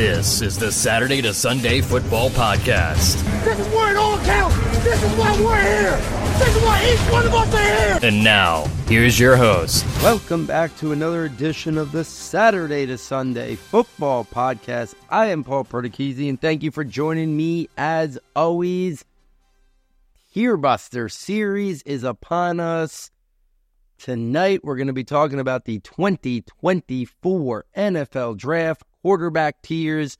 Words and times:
This 0.00 0.40
is 0.40 0.56
the 0.56 0.72
Saturday 0.72 1.20
to 1.20 1.34
Sunday 1.34 1.82
Football 1.82 2.30
Podcast. 2.30 3.22
This 3.44 3.58
is 3.58 3.66
where 3.74 3.90
it 3.90 3.98
all 3.98 4.18
counts. 4.20 4.56
This 4.82 5.02
is 5.02 5.12
why 5.18 5.38
we're 5.38 5.60
here. 5.60 5.96
This 6.38 6.56
is 6.56 6.62
why 6.62 6.90
each 6.90 7.12
one 7.12 7.26
of 7.26 7.34
us 7.34 7.54
are 7.54 7.58
here. 7.58 7.98
And 8.02 8.24
now, 8.24 8.64
here's 8.88 9.20
your 9.20 9.36
host. 9.36 9.84
Welcome 10.02 10.46
back 10.46 10.74
to 10.78 10.92
another 10.92 11.26
edition 11.26 11.76
of 11.76 11.92
the 11.92 12.02
Saturday 12.02 12.86
to 12.86 12.96
Sunday 12.96 13.56
Football 13.56 14.24
Podcast. 14.24 14.94
I 15.10 15.26
am 15.26 15.44
Paul 15.44 15.66
Perdichizzi, 15.66 16.30
and 16.30 16.40
thank 16.40 16.62
you 16.62 16.70
for 16.70 16.82
joining 16.82 17.36
me 17.36 17.68
as 17.76 18.18
always. 18.34 19.04
Tierbuster 20.34 21.12
series 21.12 21.82
is 21.82 22.04
upon 22.04 22.58
us. 22.58 23.10
Tonight, 23.98 24.64
we're 24.64 24.76
going 24.76 24.86
to 24.86 24.94
be 24.94 25.04
talking 25.04 25.40
about 25.40 25.66
the 25.66 25.78
2024 25.80 27.66
NFL 27.76 28.38
Draft 28.38 28.82
quarterback 29.02 29.62
tiers. 29.62 30.18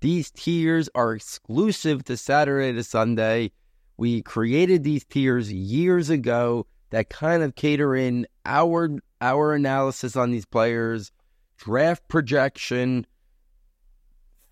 These 0.00 0.30
tiers 0.30 0.88
are 0.94 1.14
exclusive 1.14 2.04
to 2.04 2.16
Saturday 2.16 2.72
to 2.72 2.84
Sunday. 2.84 3.52
We 3.96 4.22
created 4.22 4.84
these 4.84 5.04
tiers 5.04 5.52
years 5.52 6.08
ago 6.08 6.66
that 6.90 7.10
kind 7.10 7.42
of 7.42 7.54
cater 7.54 7.94
in 7.94 8.26
our 8.46 8.90
our 9.20 9.54
analysis 9.54 10.14
on 10.14 10.30
these 10.30 10.46
players, 10.46 11.10
draft 11.56 12.06
projection, 12.06 13.04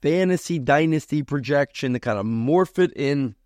fantasy 0.03 0.59
dynasty 0.59 1.23
projection 1.23 1.93
to 1.93 2.01
kind 2.01 2.19
of 2.19 2.27
morph 2.27 2.79
it 2.79 2.93
in 2.97 3.37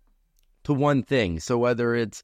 to 0.63 0.73
one 0.73 1.03
thing. 1.03 1.39
So 1.39 1.57
whether 1.57 1.95
it's 1.95 2.23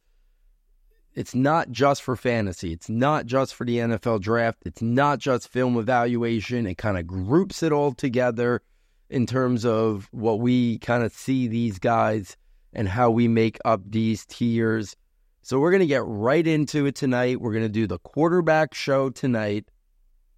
it's 1.18 1.34
not 1.34 1.72
just 1.72 2.04
for 2.04 2.16
fantasy, 2.16 2.72
it's 2.72 2.90
not 2.90 3.26
just 3.26 3.56
for 3.56 3.66
the 3.66 3.80
NFL 3.80 4.22
draft, 4.22 4.60
it's 4.68 4.84
not 4.84 5.18
just 5.18 5.50
film 5.50 5.76
evaluation. 5.76 6.68
It 6.68 6.78
kind 6.78 6.96
of 6.96 7.08
groups 7.08 7.64
it 7.64 7.72
all 7.72 7.92
together 7.92 8.62
in 9.10 9.26
terms 9.26 9.66
of 9.66 10.08
what 10.12 10.40
we 10.40 10.78
kind 10.78 11.04
of 11.04 11.12
see 11.12 11.48
these 11.48 11.80
guys 11.80 12.38
and 12.72 12.88
how 12.88 13.10
we 13.10 13.28
make 13.28 13.58
up 13.66 13.82
these 13.84 14.28
tiers. 14.28 14.96
So 15.42 15.58
we're 15.58 15.72
going 15.72 15.82
to 15.82 15.88
get 15.88 16.04
right 16.06 16.46
into 16.46 16.86
it 16.86 16.94
tonight. 16.94 17.42
We're 17.42 17.54
going 17.54 17.64
to 17.64 17.70
do 17.70 17.88
the 17.88 17.98
quarterback 17.98 18.76
show 18.76 19.10
tonight. 19.10 19.66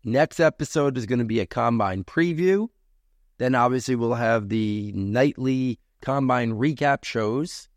Next 0.06 0.40
episode 0.40 0.98
is 0.98 1.06
going 1.06 1.20
to 1.20 1.26
be 1.26 1.42
a 1.42 1.46
combine 1.46 2.06
preview. 2.06 2.70
Then 3.38 3.54
obviously 3.54 3.98
we'll 3.98 4.14
have 4.14 4.48
the 4.48 4.94
nightly 4.96 5.78
combine 6.02 6.54
recap 6.54 7.04
shows. 7.04 7.68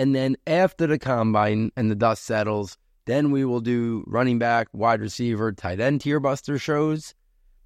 And 0.00 0.14
then 0.14 0.38
after 0.46 0.86
the 0.86 0.98
combine 0.98 1.72
and 1.76 1.90
the 1.90 1.94
dust 1.94 2.24
settles, 2.24 2.78
then 3.04 3.32
we 3.32 3.44
will 3.44 3.60
do 3.60 4.02
running 4.06 4.38
back, 4.38 4.68
wide 4.72 5.02
receiver, 5.02 5.52
tight 5.52 5.78
end 5.78 6.00
tier 6.00 6.18
buster 6.18 6.58
shows 6.58 7.14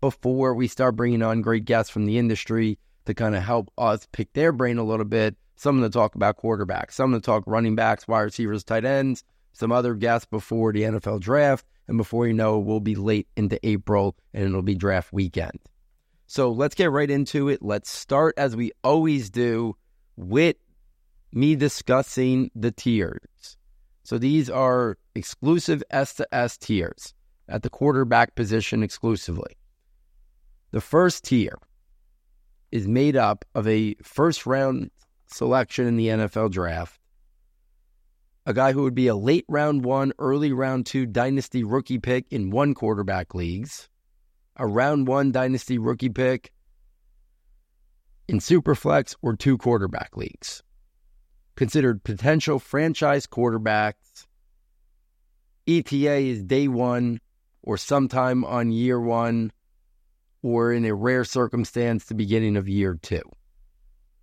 before 0.01 0.53
we 0.53 0.67
start 0.67 0.97
bringing 0.97 1.23
on 1.23 1.43
great 1.43 1.65
guests 1.65 1.93
from 1.93 2.07
the 2.07 2.19
industry 2.19 2.77
to 3.05 3.15
kind 3.15 3.37
of 3.37 3.45
help 3.45 3.71
us 3.79 4.09
pick 4.11 4.33
their 4.33 4.51
brain 4.51 4.79
a 4.79 4.83
little 4.83 5.05
bit. 5.05 5.37
Some 5.55 5.81
of 5.81 5.89
to 5.89 5.97
talk 5.97 6.17
about 6.17 6.37
quarterbacks, 6.37 6.95
some 6.95 7.15
of 7.15 7.23
to 7.23 7.25
talk 7.25 7.45
running 7.47 7.77
backs, 7.77 8.09
wide 8.09 8.23
receivers, 8.23 8.65
tight 8.65 8.85
ends, 8.85 9.23
some 9.53 9.71
other 9.71 9.95
guests 9.95 10.27
before 10.27 10.73
the 10.73 10.83
NFL 10.83 11.21
draft. 11.21 11.65
And 11.87 11.97
before 11.97 12.27
you 12.27 12.35
know, 12.35 12.59
we'll 12.59 12.81
be 12.81 12.97
late 12.97 13.29
into 13.37 13.65
April 13.65 14.17
and 14.33 14.43
it'll 14.43 14.63
be 14.63 14.75
draft 14.75 15.13
weekend. 15.13 15.61
So 16.27 16.51
let's 16.51 16.75
get 16.75 16.91
right 16.91 17.09
into 17.09 17.48
it. 17.48 17.63
Let's 17.63 17.91
start 17.91 18.35
as 18.37 18.57
we 18.57 18.73
always 18.83 19.31
do 19.31 19.77
with 20.17 20.57
me 21.35 21.57
discussing 21.57 22.51
the 22.55 22.71
tiers. 22.71 23.57
So 24.05 24.19
these 24.19 24.49
are 24.49 24.97
exclusive 25.15 25.83
S 25.91 26.15
to 26.15 26.35
S 26.35 26.57
tiers 26.57 27.13
at 27.49 27.63
the 27.63 27.71
quarterback 27.71 28.35
position 28.37 28.83
exclusively. 28.83 29.57
The 30.71 30.81
first 30.81 31.25
tier 31.25 31.59
is 32.71 32.87
made 32.87 33.17
up 33.17 33.45
of 33.55 33.67
a 33.67 33.95
first 34.03 34.47
round 34.47 34.91
selection 35.27 35.86
in 35.86 35.97
the 35.97 36.08
NFL 36.08 36.53
draft, 36.53 37.01
a 38.47 38.55
guy 38.55 38.73
who 38.73 38.83
would 38.83 38.95
be 38.95 39.08
a 39.08 39.17
late 39.17 39.45
round 39.48 39.85
one, 39.85 40.13
early 40.19 40.53
round 40.53 40.87
two 40.87 41.07
dynasty 41.07 41.64
rookie 41.64 41.98
pick 41.98 42.27
in 42.31 42.51
one 42.51 42.75
quarterback 42.75 43.35
leagues, 43.35 43.89
a 44.57 44.67
round 44.67 45.08
one 45.08 45.33
dynasty 45.33 45.79
rookie 45.79 46.11
pick 46.11 46.53
in 48.29 48.39
Superflex 48.39 49.17
or 49.23 49.35
two 49.35 49.58
quarterback 49.58 50.17
leagues 50.17 50.63
considered 51.57 52.05
potential 52.05 52.59
franchise 52.59 53.27
quarterbacks. 53.27 54.27
ETA 55.67 56.17
is 56.17 56.42
day 56.42 56.69
one 56.69 57.20
or 57.63 57.79
sometime 57.79 58.45
on 58.45 58.70
year 58.70 59.01
one 59.01 59.53
or 60.43 60.73
in 60.73 60.85
a 60.85 60.95
rare 60.95 61.25
circumstance, 61.25 62.05
the 62.05 62.14
beginning 62.14 62.57
of 62.57 62.69
year 62.69 62.98
two. 63.01 63.23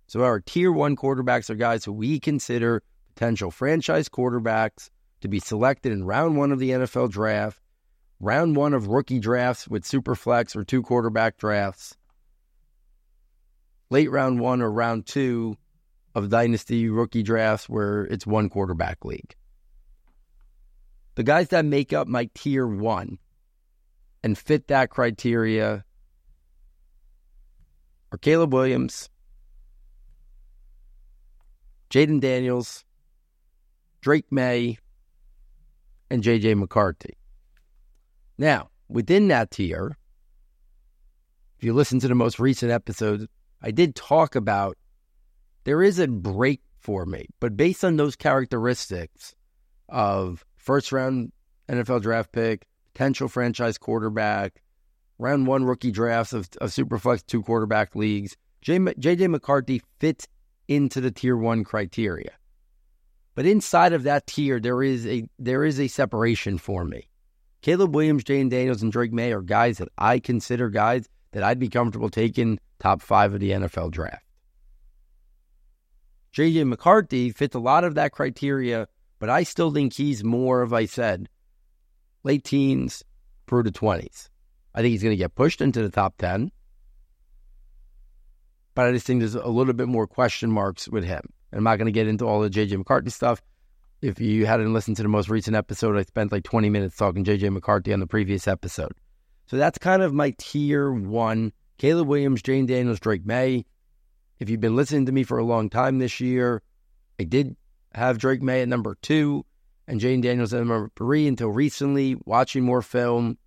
So 0.06 0.22
our 0.22 0.40
tier 0.40 0.70
one 0.70 0.94
quarterbacks 0.94 1.50
are 1.50 1.54
guys 1.54 1.84
who 1.84 1.92
we 1.92 2.20
consider 2.20 2.82
potential 3.14 3.50
franchise 3.50 4.08
quarterbacks 4.08 4.90
to 5.22 5.28
be 5.28 5.40
selected 5.40 5.92
in 5.92 6.04
round 6.04 6.36
one 6.36 6.52
of 6.52 6.58
the 6.58 6.70
NFL 6.70 7.10
draft, 7.10 7.60
round 8.20 8.54
one 8.54 8.74
of 8.74 8.88
rookie 8.88 9.18
drafts 9.18 9.66
with 9.66 9.84
super 9.84 10.14
flex 10.14 10.54
or 10.54 10.64
two 10.64 10.82
quarterback 10.82 11.38
drafts, 11.38 11.96
late 13.90 14.10
round 14.10 14.38
one 14.38 14.62
or 14.62 14.70
round 14.70 15.06
two 15.06 15.56
of 16.14 16.28
dynasty 16.28 16.88
rookie 16.88 17.22
drafts 17.22 17.68
where 17.68 18.04
it's 18.04 18.26
one 18.26 18.48
quarterback 18.48 19.04
league. 19.04 19.34
The 21.14 21.22
guys 21.22 21.48
that 21.48 21.64
make 21.64 21.92
up 21.92 22.08
my 22.08 22.28
tier 22.34 22.66
one 22.66 23.18
and 24.22 24.36
fit 24.36 24.68
that 24.68 24.90
criteria 24.90 25.84
are 28.10 28.18
Caleb 28.18 28.52
Williams, 28.52 29.08
Jayden 31.90 32.20
Daniels, 32.20 32.84
Drake 34.00 34.30
Maye, 34.30 34.78
and 36.10 36.22
JJ 36.22 36.58
McCarthy. 36.58 37.16
Now, 38.38 38.70
within 38.88 39.28
that 39.28 39.50
tier, 39.50 39.96
if 41.58 41.64
you 41.64 41.72
listen 41.72 42.00
to 42.00 42.08
the 42.08 42.14
most 42.14 42.38
recent 42.38 42.72
episode, 42.72 43.28
I 43.62 43.70
did 43.70 43.94
talk 43.94 44.34
about 44.34 44.76
there 45.64 45.82
is 45.82 45.98
a 45.98 46.08
break 46.08 46.60
for 46.78 47.06
me. 47.06 47.26
But 47.40 47.56
based 47.56 47.84
on 47.84 47.96
those 47.96 48.16
characteristics 48.16 49.34
of 49.88 50.44
first 50.56 50.92
round 50.92 51.32
NFL 51.68 52.02
draft 52.02 52.32
pick, 52.32 52.66
potential 52.92 53.28
franchise 53.28 53.78
quarterback, 53.78 54.62
round 55.18 55.46
one 55.46 55.64
rookie 55.64 55.92
drafts 55.92 56.32
of, 56.32 56.48
of 56.60 56.70
Superflex 56.70 57.24
two 57.26 57.42
quarterback 57.42 57.94
leagues, 57.94 58.36
JJ 58.64 59.28
McCarthy 59.28 59.82
fits 59.98 60.26
into 60.68 61.00
the 61.00 61.10
tier 61.10 61.36
one 61.36 61.64
criteria. 61.64 62.32
But 63.34 63.46
inside 63.46 63.92
of 63.92 64.02
that 64.02 64.26
tier, 64.26 64.60
there 64.60 64.82
is 64.82 65.06
a 65.06 65.24
there 65.38 65.64
is 65.64 65.80
a 65.80 65.88
separation 65.88 66.58
for 66.58 66.84
me. 66.84 67.08
Caleb 67.62 67.94
Williams, 67.94 68.24
Jayden 68.24 68.50
Daniels, 68.50 68.82
and 68.82 68.92
Drake 68.92 69.12
Maye 69.12 69.32
are 69.32 69.40
guys 69.40 69.78
that 69.78 69.88
I 69.96 70.18
consider 70.18 70.68
guys 70.68 71.08
that 71.30 71.42
I'd 71.42 71.58
be 71.58 71.68
comfortable 71.68 72.10
taking 72.10 72.58
top 72.78 73.00
five 73.00 73.32
of 73.32 73.40
the 73.40 73.52
NFL 73.52 73.92
draft. 73.92 74.24
JJ 76.34 76.66
McCarthy 76.66 77.30
fits 77.30 77.54
a 77.54 77.60
lot 77.60 77.84
of 77.84 77.94
that 77.94 78.12
criteria, 78.12 78.88
but 79.18 79.28
I 79.28 79.42
still 79.42 79.70
think 79.70 79.92
he's 79.92 80.24
more 80.24 80.62
of, 80.62 80.72
I 80.72 80.86
said, 80.86 81.28
late 82.22 82.44
teens 82.44 83.04
through 83.46 83.64
the 83.64 83.72
20s. 83.72 84.28
I 84.74 84.80
think 84.80 84.92
he's 84.92 85.02
going 85.02 85.12
to 85.12 85.22
get 85.22 85.34
pushed 85.34 85.60
into 85.60 85.82
the 85.82 85.90
top 85.90 86.16
10. 86.16 86.50
But 88.74 88.86
I 88.86 88.92
just 88.92 89.06
think 89.06 89.20
there's 89.20 89.34
a 89.34 89.46
little 89.46 89.74
bit 89.74 89.88
more 89.88 90.06
question 90.06 90.50
marks 90.50 90.88
with 90.88 91.04
him. 91.04 91.20
And 91.50 91.58
I'm 91.58 91.64
not 91.64 91.76
going 91.76 91.86
to 91.86 91.92
get 91.92 92.08
into 92.08 92.26
all 92.26 92.40
the 92.40 92.48
JJ 92.48 92.78
McCarthy 92.78 93.10
stuff. 93.10 93.42
If 94.00 94.18
you 94.18 94.46
hadn't 94.46 94.72
listened 94.72 94.96
to 94.96 95.02
the 95.02 95.08
most 95.08 95.28
recent 95.28 95.54
episode, 95.54 95.96
I 95.96 96.02
spent 96.02 96.32
like 96.32 96.44
20 96.44 96.70
minutes 96.70 96.96
talking 96.96 97.24
JJ 97.24 97.52
McCarthy 97.52 97.92
on 97.92 98.00
the 98.00 98.06
previous 98.06 98.48
episode. 98.48 98.92
So 99.46 99.58
that's 99.58 99.78
kind 99.78 100.02
of 100.02 100.14
my 100.14 100.34
tier 100.38 100.90
one. 100.90 101.52
Caleb 101.76 102.08
Williams, 102.08 102.42
Jayden 102.42 102.66
Daniels, 102.66 103.00
Drake 103.00 103.26
Maye. 103.26 103.66
If 104.42 104.50
you've 104.50 104.60
been 104.60 104.74
listening 104.74 105.06
to 105.06 105.12
me 105.12 105.22
for 105.22 105.38
a 105.38 105.44
long 105.44 105.70
time 105.70 106.00
this 106.00 106.18
year, 106.18 106.62
I 107.20 107.22
did 107.22 107.54
have 107.94 108.18
Drake 108.18 108.42
Maye 108.42 108.62
at 108.62 108.68
number 108.68 108.96
two 109.00 109.46
and 109.86 110.00
Jayden 110.00 110.20
Daniels 110.20 110.52
at 110.52 110.66
number 110.66 110.90
three 110.96 111.28
until 111.28 111.50
recently. 111.50 112.16
Watching 112.24 112.64
more 112.64 112.82
film, 112.82 113.38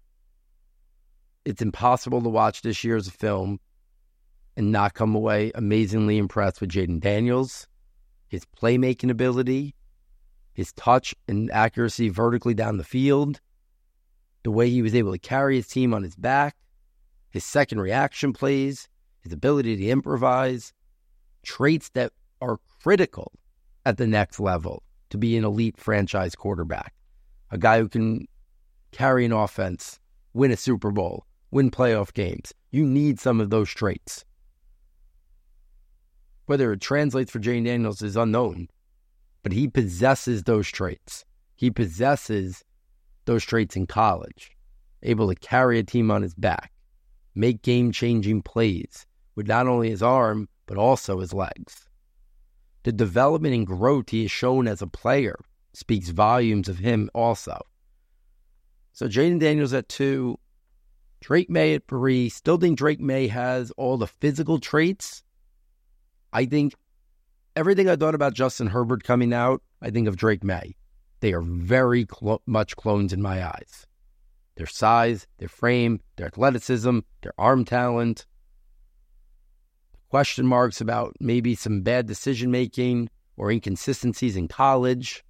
it's 1.43 1.61
impossible 1.61 2.21
to 2.21 2.29
watch 2.29 2.61
this 2.61 2.85
year's 2.85 3.09
film 3.09 3.59
and 4.55 4.71
not 4.71 4.93
come 4.93 5.15
away 5.15 5.51
amazingly 5.53 6.17
impressed 6.17 6.61
with 6.61 6.69
Jayden 6.69 7.01
Daniels, 7.01 7.67
his 8.29 8.45
playmaking 8.45 9.11
ability, 9.11 9.75
his 10.53 10.71
touch 10.71 11.13
and 11.27 11.51
accuracy 11.51 12.07
vertically 12.07 12.53
down 12.53 12.77
the 12.77 12.85
field, 12.85 13.41
the 14.45 14.51
way 14.51 14.69
he 14.69 14.81
was 14.81 14.95
able 14.95 15.11
to 15.11 15.19
carry 15.19 15.57
his 15.57 15.67
team 15.67 15.93
on 15.93 16.03
his 16.03 16.15
back, 16.15 16.55
his 17.31 17.43
second 17.43 17.81
reaction 17.81 18.31
plays, 18.31 18.87
his 19.19 19.33
ability 19.33 19.75
to 19.75 19.87
improvise, 19.89 20.71
traits 21.45 21.89
that 21.89 22.11
are 22.41 22.59
critical 22.81 23.31
at 23.85 23.97
the 23.97 24.07
next 24.07 24.39
level 24.39 24.83
to 25.09 25.17
be 25.17 25.37
an 25.37 25.45
elite 25.45 25.77
franchise 25.77 26.35
quarterback. 26.35 26.93
A 27.51 27.57
guy 27.57 27.79
who 27.79 27.87
can 27.87 28.27
carry 28.91 29.25
an 29.25 29.31
offense, 29.31 29.99
win 30.33 30.51
a 30.51 30.57
Super 30.57 30.91
Bowl, 30.91 31.25
win 31.51 31.71
playoff 31.71 32.13
games. 32.13 32.53
You 32.71 32.85
need 32.85 33.19
some 33.19 33.39
of 33.39 33.49
those 33.49 33.69
traits. 33.69 34.25
Whether 36.47 36.73
it 36.73 36.81
translates 36.81 37.31
for 37.31 37.39
Jayden 37.39 37.65
Daniels 37.65 38.01
is 38.01 38.17
unknown, 38.17 38.67
but 39.43 39.51
he 39.51 39.67
possesses 39.67 40.43
those 40.43 40.67
traits. 40.67 41.23
He 41.55 41.71
possesses 41.71 42.63
those 43.25 43.43
traits 43.43 43.75
in 43.75 43.87
college, 43.87 44.51
able 45.03 45.29
to 45.29 45.35
carry 45.35 45.79
a 45.79 45.83
team 45.83 46.11
on 46.11 46.21
his 46.21 46.33
back, 46.33 46.71
make 47.33 47.61
game 47.61 47.91
changing 47.91 48.41
plays 48.41 49.05
with 49.35 49.47
not 49.47 49.67
only 49.67 49.89
his 49.89 50.03
arm, 50.03 50.47
but 50.65 50.77
also 50.77 51.19
his 51.19 51.33
legs. 51.33 51.87
The 52.83 52.91
development 52.91 53.55
and 53.55 53.65
growth 53.65 54.09
he 54.09 54.23
has 54.23 54.31
shown 54.31 54.67
as 54.67 54.81
a 54.81 54.87
player 54.87 55.37
speaks 55.73 56.09
volumes 56.09 56.69
of 56.69 56.79
him 56.79 57.09
also. 57.13 57.59
So 58.93 59.07
Jayden 59.07 59.39
Daniels 59.39 59.73
at 59.73 59.89
two, 59.89 60.39
Drake 61.19 61.49
Maye 61.49 61.75
at 61.75 61.87
three. 61.87 62.29
Still 62.29 62.57
think 62.57 62.77
Drake 62.77 62.99
Maye 62.99 63.27
has 63.27 63.71
all 63.71 63.97
the 63.97 64.07
physical 64.07 64.59
traits. 64.59 65.23
I 66.31 66.45
think 66.45 66.75
everything 67.55 67.89
I 67.89 67.95
thought 67.95 68.15
about 68.15 68.33
Justin 68.33 68.67
Herbert 68.67 69.03
coming 69.03 69.33
out, 69.33 69.61
I 69.81 69.89
think 69.89 70.07
of 70.07 70.17
Drake 70.17 70.43
Maye. 70.43 70.75
They 71.21 71.33
are 71.33 71.41
very 71.41 72.05
clo- 72.05 72.41
much 72.45 72.75
clones 72.75 73.11
in 73.11 73.21
my 73.21 73.45
eyes. 73.45 73.87
Their 74.55 74.67
size, 74.67 75.27
their 75.39 75.49
frame, 75.49 75.99
their 76.15 76.27
athleticism, 76.27 76.99
their 77.21 77.33
arm 77.37 77.65
talent. 77.65 78.25
Question 80.09 80.45
marks 80.45 80.81
about 80.81 81.15
maybe 81.19 81.55
some 81.55 81.81
bad 81.81 82.05
decision 82.05 82.51
making 82.51 83.09
or 83.37 83.51
inconsistencies 83.51 84.35
in 84.35 84.47
college. 84.47 85.23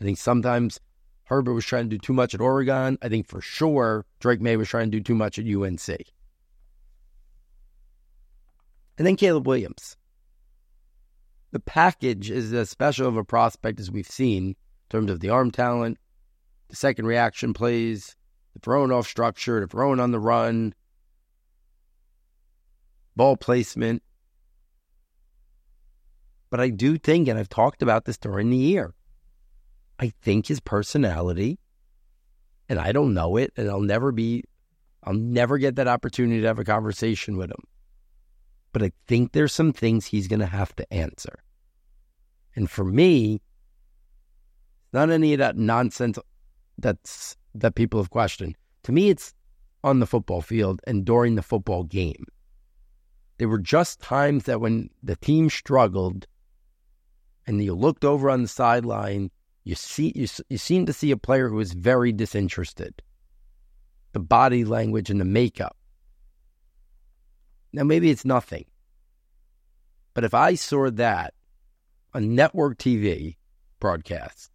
I 0.00 0.04
think 0.04 0.18
sometimes 0.18 0.80
Herbert 1.24 1.54
was 1.54 1.64
trying 1.64 1.84
to 1.84 1.96
do 1.96 1.98
too 1.98 2.12
much 2.12 2.34
at 2.34 2.40
Oregon. 2.40 2.98
I 3.02 3.08
think 3.08 3.26
for 3.26 3.40
sure 3.40 4.04
Drake 4.20 4.40
Maye 4.40 4.56
was 4.56 4.68
trying 4.68 4.90
to 4.90 4.98
do 4.98 5.02
too 5.02 5.14
much 5.14 5.38
at 5.38 5.46
UNC. 5.46 5.88
And 8.96 9.06
then 9.06 9.16
Caleb 9.16 9.46
Williams. 9.46 9.96
The 11.52 11.60
package 11.60 12.30
is 12.30 12.52
as 12.52 12.70
special 12.70 13.06
of 13.06 13.16
a 13.16 13.24
prospect 13.24 13.80
as 13.80 13.90
we've 13.90 14.10
seen 14.10 14.48
in 14.48 14.56
terms 14.90 15.10
of 15.10 15.20
the 15.20 15.30
arm 15.30 15.50
talent, 15.50 15.98
the 16.68 16.76
second 16.76 17.06
reaction 17.06 17.52
plays, 17.52 18.16
the 18.54 18.60
throwing 18.60 18.90
off 18.90 19.06
structure, 19.06 19.60
the 19.60 19.66
throwing 19.66 20.00
on 20.00 20.10
the 20.10 20.18
run, 20.18 20.74
ball 23.16 23.36
placement. 23.36 24.02
But 26.50 26.60
I 26.60 26.70
do 26.70 26.98
think, 26.98 27.28
and 27.28 27.38
I've 27.38 27.48
talked 27.48 27.82
about 27.82 28.04
this 28.04 28.16
during 28.16 28.50
the 28.50 28.56
year, 28.56 28.94
I 29.98 30.12
think 30.22 30.46
his 30.46 30.60
personality, 30.60 31.58
and 32.68 32.78
I 32.78 32.92
don't 32.92 33.14
know 33.14 33.36
it, 33.36 33.52
and 33.56 33.68
I'll 33.68 33.80
never 33.80 34.12
be, 34.12 34.44
I'll 35.02 35.14
never 35.14 35.58
get 35.58 35.76
that 35.76 35.88
opportunity 35.88 36.40
to 36.40 36.46
have 36.46 36.58
a 36.58 36.64
conversation 36.64 37.36
with 37.36 37.50
him. 37.50 37.62
But 38.72 38.82
I 38.82 38.92
think 39.06 39.32
there's 39.32 39.52
some 39.52 39.72
things 39.72 40.06
he's 40.06 40.28
going 40.28 40.40
to 40.40 40.46
have 40.46 40.74
to 40.76 40.92
answer. 40.92 41.38
And 42.56 42.70
for 42.70 42.84
me, 42.84 43.40
not 44.92 45.10
any 45.10 45.32
of 45.32 45.38
that 45.38 45.56
nonsense 45.56 46.18
that's 46.78 47.36
that 47.54 47.74
people 47.74 48.00
have 48.00 48.10
questioned. 48.10 48.56
To 48.84 48.92
me, 48.92 49.10
it's 49.10 49.34
on 49.82 50.00
the 50.00 50.06
football 50.06 50.40
field 50.40 50.80
and 50.86 51.04
during 51.04 51.34
the 51.34 51.42
football 51.42 51.84
game. 51.84 52.26
There 53.38 53.48
were 53.48 53.58
just 53.58 54.00
times 54.00 54.44
that 54.44 54.60
when 54.60 54.90
the 55.02 55.16
team 55.16 55.50
struggled 55.50 56.26
and 57.46 57.62
you 57.62 57.74
looked 57.74 58.04
over 58.04 58.30
on 58.30 58.42
the 58.42 58.48
sideline 58.48 59.30
you 59.64 59.74
see 59.74 60.12
you, 60.14 60.28
you 60.50 60.58
seem 60.58 60.86
to 60.86 60.92
see 60.92 61.10
a 61.10 61.16
player 61.16 61.48
who 61.48 61.58
is 61.58 61.72
very 61.72 62.12
disinterested. 62.12 63.02
The 64.12 64.20
body 64.20 64.64
language 64.64 65.10
and 65.10 65.20
the 65.20 65.24
makeup. 65.24 65.76
Now 67.72 67.82
maybe 67.82 68.10
it's 68.10 68.26
nothing. 68.26 68.66
But 70.12 70.24
if 70.24 70.34
I 70.34 70.54
saw 70.54 70.90
that 70.90 71.34
on 72.12 72.34
network 72.34 72.78
TV 72.78 73.36
broadcast, 73.80 74.52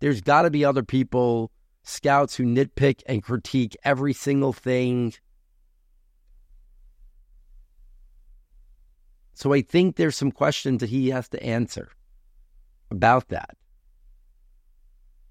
there's 0.00 0.20
got 0.20 0.42
to 0.42 0.50
be 0.50 0.64
other 0.64 0.82
people, 0.82 1.50
scouts 1.84 2.34
who 2.34 2.44
nitpick 2.44 3.02
and 3.06 3.22
critique 3.22 3.76
every 3.84 4.12
single 4.12 4.52
thing. 4.52 5.14
So 9.34 9.52
I 9.52 9.62
think 9.62 9.96
there's 9.96 10.16
some 10.16 10.30
questions 10.30 10.80
that 10.80 10.90
he 10.90 11.10
has 11.10 11.28
to 11.30 11.42
answer 11.42 11.90
about 12.90 13.28
that. 13.28 13.56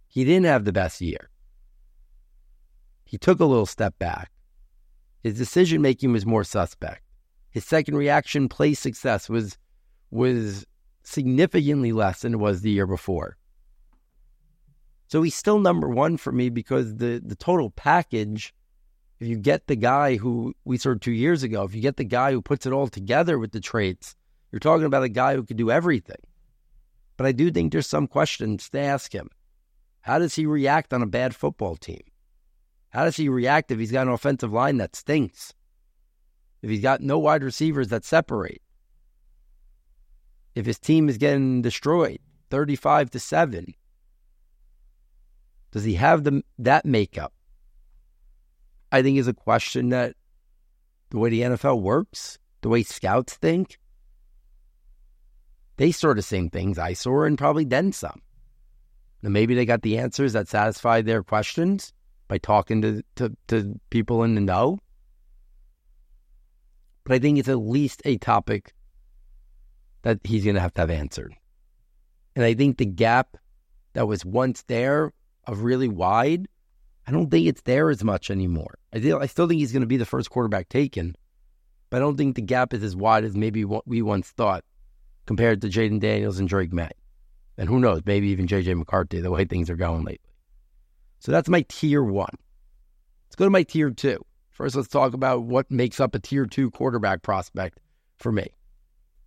He 0.08 0.26
didn't 0.26 0.46
have 0.46 0.66
the 0.66 0.74
best 0.74 1.02
year. 1.02 1.30
He 3.06 3.18
took 3.18 3.40
a 3.40 3.46
little 3.46 3.66
step 3.66 3.98
back. 3.98 4.32
His 5.24 5.38
decision 5.38 5.82
making 5.82 6.12
was 6.12 6.26
more 6.26 6.44
suspect. 6.44 7.02
His 7.50 7.66
second 7.66 7.96
reaction 7.96 8.50
play 8.50 8.74
success 8.74 9.30
was 9.30 9.58
was 10.12 10.66
significantly 11.04 11.92
less 11.92 12.22
than 12.22 12.34
it 12.34 12.38
was 12.38 12.62
the 12.62 12.70
year 12.70 12.86
before. 12.86 13.38
So 15.08 15.22
he's 15.22 15.36
still 15.36 15.60
number 15.60 15.90
one 15.90 16.18
for 16.18 16.32
me 16.32 16.50
because 16.50 16.98
the 16.98 17.22
the 17.24 17.36
total 17.36 17.70
package, 17.70 18.54
if 19.24 19.30
you 19.30 19.38
get 19.38 19.68
the 19.68 19.78
guy 19.78 20.18
who 20.18 20.54
we 20.66 20.78
saw 20.78 20.96
two 20.96 21.14
years 21.14 21.44
ago, 21.44 21.64
if 21.64 21.74
you 21.74 21.82
get 21.82 21.96
the 21.96 22.04
guy 22.04 22.34
who 22.34 22.42
puts 22.42 22.66
it 22.66 22.74
all 22.74 22.90
together 22.90 23.40
with 23.40 23.54
the 23.54 23.62
traits, 23.62 24.18
you're 24.52 24.60
talking 24.60 24.86
about 24.86 25.04
a 25.04 25.10
guy 25.10 25.34
who 25.34 25.44
could 25.44 25.56
do 25.56 25.72
everything. 25.72 26.18
But 27.16 27.28
I 27.28 27.32
do 27.32 27.50
think 27.50 27.72
there's 27.72 27.88
some 27.88 28.06
questions 28.06 28.70
to 28.72 28.80
ask 28.80 29.14
him. 29.14 29.30
How 30.02 30.20
does 30.20 30.36
he 30.36 30.46
react 30.46 30.94
on 30.94 31.02
a 31.02 31.08
bad 31.08 31.34
football 31.34 31.78
team? 31.78 32.02
How 32.90 33.06
does 33.06 33.16
he 33.16 33.30
react 33.30 33.72
if 33.72 33.80
he's 33.80 33.94
got 33.94 34.08
an 34.08 34.14
offensive 34.14 34.52
line 34.52 34.76
that 34.80 34.94
stinks? 34.94 35.54
If 36.62 36.70
he's 36.70 36.82
got 36.82 37.00
no 37.00 37.18
wide 37.18 37.46
receivers 37.46 37.88
that 37.88 38.04
separate? 38.04 38.62
If 40.54 40.66
his 40.66 40.80
team 40.80 41.08
is 41.08 41.18
getting 41.18 41.62
destroyed 41.62 42.20
35 42.52 43.10
to 43.12 43.20
7? 43.22 43.74
Does 45.72 45.86
he 45.86 45.94
have 45.94 46.26
the, 46.26 46.44
that 46.60 46.86
makeup? 46.86 47.32
I 48.94 49.02
think 49.02 49.18
is 49.18 49.28
a 49.28 49.34
question 49.34 49.90
that 49.90 50.16
the 51.10 51.18
way 51.18 51.32
the 51.32 51.42
NFL 51.42 51.82
works, 51.82 52.38
the 52.62 52.70
way 52.70 52.84
scouts 52.84 53.34
think, 53.34 53.80
they 55.78 55.92
saw 55.92 56.14
the 56.14 56.22
same 56.22 56.52
things 56.52 56.78
I 56.78 56.94
saw 56.94 57.24
and 57.24 57.36
probably 57.36 57.66
then 57.66 57.92
some. 57.92 58.22
Now, 59.24 59.30
maybe 59.30 59.56
they 59.56 59.66
got 59.66 59.82
the 59.82 59.98
answers 59.98 60.34
that 60.34 60.48
satisfied 60.48 61.08
their 61.08 61.24
questions 61.24 61.92
by 62.28 62.38
talking 62.38 62.84
to, 62.84 63.04
to, 63.16 63.36
to 63.48 63.80
people 63.90 64.22
in 64.22 64.36
the 64.36 64.42
know. 64.42 64.78
But 67.04 67.16
I 67.16 67.20
think 67.20 67.40
it's 67.40 67.50
at 67.50 67.58
least 67.58 68.04
a 68.06 68.20
topic 68.20 68.76
that 70.04 70.20
he's 70.24 70.44
going 70.44 70.54
to 70.56 70.62
have 70.62 70.74
to 70.76 70.82
have 70.82 70.92
answered. 70.92 71.34
And 72.36 72.46
I 72.46 72.54
think 72.54 72.78
the 72.78 72.86
gap 72.86 73.38
that 73.94 74.08
was 74.08 74.24
once 74.24 74.62
there 74.68 75.12
of 75.48 75.64
really 75.64 75.88
wide, 75.88 76.48
I 77.08 77.12
don't 77.12 77.32
think 77.32 77.48
it's 77.48 77.64
there 77.64 77.90
as 77.90 78.04
much 78.04 78.30
anymore. 78.30 78.76
I, 78.94 78.98
I 78.98 79.26
still 79.26 79.48
think 79.48 79.60
he's 79.60 79.72
going 79.72 79.82
to 79.82 79.88
be 79.88 79.98
the 79.98 80.06
first 80.06 80.30
quarterback 80.30 80.70
taken, 80.70 81.16
but 81.90 81.98
I 81.98 82.00
don't 82.00 82.18
think 82.18 82.36
the 82.36 82.42
gap 82.42 82.74
is 82.74 82.84
as 82.84 82.96
wide 82.96 83.24
as 83.24 83.36
maybe 83.36 83.66
what 83.66 83.88
we 83.88 84.02
once 84.02 84.30
thought 84.30 84.64
compared 85.26 85.62
to 85.62 85.70
Jayden 85.70 86.00
Daniels 86.00 86.40
and 86.40 86.48
Drake 86.48 86.74
Maye. 86.74 86.90
And 87.58 87.70
who 87.70 87.80
knows, 87.80 88.02
maybe 88.06 88.30
even 88.30 88.48
JJ 88.48 88.78
McCarthy, 88.78 89.22
the 89.22 89.32
way 89.32 89.46
things 89.46 89.70
are 89.70 89.76
going 89.76 90.04
lately. 90.04 90.32
So 91.20 91.32
that's 91.32 91.50
my 91.50 91.66
tier 91.70 92.04
one. 92.04 92.36
Let's 93.28 93.36
go 93.36 93.46
to 93.46 93.52
my 93.52 93.64
tier 93.64 93.92
two. 93.92 94.24
First, 94.50 94.76
let's 94.76 94.88
talk 94.88 95.14
about 95.14 95.44
what 95.44 95.72
makes 95.72 96.00
up 96.00 96.14
a 96.14 96.20
tier 96.20 96.46
two 96.46 96.70
quarterback 96.70 97.22
prospect 97.22 97.80
for 98.18 98.32
me. 98.32 98.48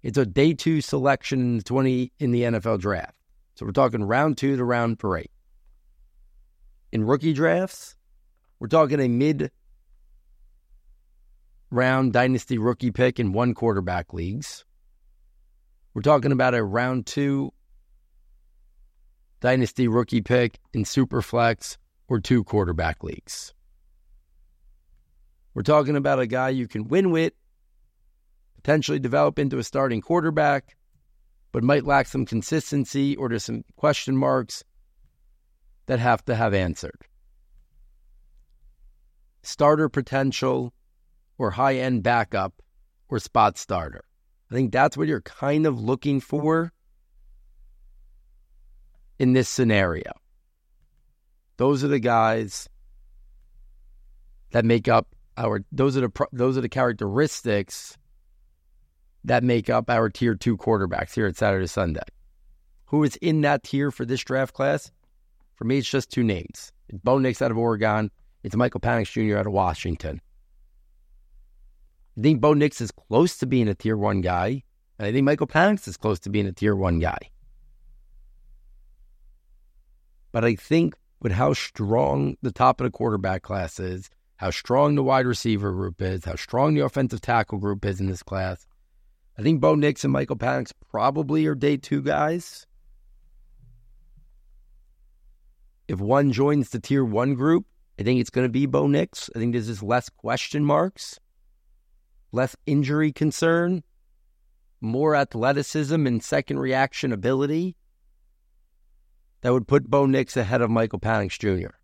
It's 0.02 0.18
a 0.18 0.26
day 0.26 0.52
two 0.52 0.80
selection 0.80 1.40
in 1.40 1.56
the 1.58 1.64
20 1.64 2.12
in 2.20 2.30
the 2.30 2.42
NFL 2.42 2.80
draft. 2.80 3.14
So 3.54 3.66
we're 3.66 3.72
talking 3.72 4.04
round 4.04 4.38
two 4.38 4.56
to 4.56 4.64
round 4.64 5.00
three. 5.00 5.26
In 6.92 7.04
rookie 7.04 7.32
drafts, 7.32 7.95
we're 8.58 8.68
talking 8.68 9.00
a 9.00 9.08
mid 9.08 9.50
round 11.70 12.12
dynasty 12.12 12.58
rookie 12.58 12.90
pick 12.90 13.18
in 13.18 13.32
one 13.32 13.54
quarterback 13.54 14.12
leagues. 14.12 14.64
We're 15.94 16.02
talking 16.02 16.32
about 16.32 16.54
a 16.54 16.62
round 16.62 17.06
two 17.06 17.52
dynasty 19.40 19.88
rookie 19.88 20.22
pick 20.22 20.58
in 20.72 20.84
Superflex 20.84 21.76
or 22.08 22.20
two 22.20 22.44
quarterback 22.44 23.02
leagues. 23.02 23.52
We're 25.54 25.62
talking 25.62 25.96
about 25.96 26.20
a 26.20 26.26
guy 26.26 26.50
you 26.50 26.68
can 26.68 26.88
win 26.88 27.10
with, 27.10 27.32
potentially 28.56 28.98
develop 28.98 29.38
into 29.38 29.58
a 29.58 29.64
starting 29.64 30.00
quarterback, 30.00 30.76
but 31.52 31.64
might 31.64 31.86
lack 31.86 32.06
some 32.06 32.26
consistency 32.26 33.16
or 33.16 33.28
there's 33.28 33.44
some 33.44 33.64
question 33.76 34.16
marks 34.16 34.62
that 35.86 35.98
have 35.98 36.24
to 36.26 36.34
have 36.34 36.52
answered. 36.52 37.06
Starter 39.46 39.88
potential 39.88 40.72
or 41.38 41.52
high 41.52 41.76
end 41.76 42.02
backup 42.02 42.54
or 43.08 43.18
spot 43.18 43.56
starter. 43.56 44.04
I 44.50 44.54
think 44.54 44.72
that's 44.72 44.96
what 44.96 45.08
you're 45.08 45.20
kind 45.20 45.66
of 45.66 45.80
looking 45.80 46.20
for 46.20 46.72
in 49.18 49.32
this 49.32 49.48
scenario. 49.48 50.12
Those 51.56 51.82
are 51.82 51.88
the 51.88 52.00
guys 52.00 52.68
that 54.50 54.64
make 54.64 54.88
up 54.88 55.08
our 55.36 55.64
those 55.72 55.96
are 55.96 56.02
the 56.02 56.26
those 56.32 56.56
are 56.56 56.62
the 56.62 56.68
characteristics 56.68 57.96
that 59.24 59.42
make 59.42 59.68
up 59.68 59.90
our 59.90 60.08
tier 60.08 60.34
two 60.34 60.56
quarterbacks 60.56 61.14
here 61.14 61.26
at 61.26 61.36
Saturday 61.36 61.66
Sunday. 61.66 62.02
Who 62.86 63.02
is 63.02 63.16
in 63.16 63.40
that 63.40 63.64
tier 63.64 63.90
for 63.90 64.04
this 64.04 64.22
draft 64.22 64.54
class? 64.54 64.92
For 65.56 65.64
me, 65.64 65.78
it's 65.78 65.90
just 65.90 66.10
two 66.10 66.22
names. 66.22 66.72
Bo 67.02 67.18
Nix 67.18 67.42
out 67.42 67.50
of 67.50 67.58
Oregon. 67.58 68.10
It's 68.46 68.54
Michael 68.54 68.78
Penix 68.78 69.10
Jr. 69.10 69.38
out 69.38 69.48
of 69.48 69.52
Washington. 69.52 70.20
I 72.16 72.20
think 72.20 72.40
Bo 72.40 72.54
Nix 72.54 72.80
is 72.80 72.92
close 72.92 73.36
to 73.38 73.46
being 73.46 73.66
a 73.66 73.74
tier 73.74 73.96
one 73.96 74.20
guy. 74.20 74.62
And 75.00 75.08
I 75.08 75.10
think 75.10 75.24
Michael 75.24 75.48
Penix 75.48 75.88
is 75.88 75.96
close 75.96 76.20
to 76.20 76.30
being 76.30 76.46
a 76.46 76.52
tier 76.52 76.76
one 76.76 77.00
guy. 77.00 77.18
But 80.30 80.44
I 80.44 80.54
think 80.54 80.94
with 81.20 81.32
how 81.32 81.54
strong 81.54 82.36
the 82.40 82.52
top 82.52 82.80
of 82.80 82.84
the 82.84 82.92
quarterback 82.92 83.42
class 83.42 83.80
is, 83.80 84.10
how 84.36 84.52
strong 84.52 84.94
the 84.94 85.02
wide 85.02 85.26
receiver 85.26 85.72
group 85.72 86.00
is, 86.00 86.24
how 86.24 86.36
strong 86.36 86.74
the 86.74 86.84
offensive 86.84 87.20
tackle 87.20 87.58
group 87.58 87.84
is 87.84 87.98
in 87.98 88.06
this 88.06 88.22
class, 88.22 88.64
I 89.36 89.42
think 89.42 89.60
Bo 89.60 89.74
Nix 89.74 90.04
and 90.04 90.12
Michael 90.12 90.36
Penix 90.36 90.70
probably 90.88 91.46
are 91.46 91.56
day 91.56 91.78
two 91.78 92.00
guys. 92.00 92.64
If 95.88 95.98
one 95.98 96.30
joins 96.30 96.70
the 96.70 96.78
tier 96.78 97.04
one 97.04 97.34
group, 97.34 97.66
I 97.98 98.02
think 98.02 98.20
it's 98.20 98.30
going 98.30 98.46
to 98.46 98.52
be 98.52 98.66
Bo 98.66 98.86
Nix. 98.86 99.30
I 99.34 99.38
think 99.38 99.52
there's 99.52 99.82
less 99.82 100.08
question 100.08 100.64
marks, 100.64 101.18
less 102.30 102.54
injury 102.66 103.12
concern, 103.12 103.82
more 104.80 105.16
athleticism 105.16 106.06
and 106.06 106.22
second 106.22 106.58
reaction 106.58 107.12
ability 107.12 107.76
that 109.40 109.52
would 109.52 109.66
put 109.66 109.88
Bo 109.88 110.06
Nix 110.06 110.36
ahead 110.36 110.60
of 110.60 110.70
Michael 110.70 111.00
Penix 111.00 111.38
Jr. 111.38 111.74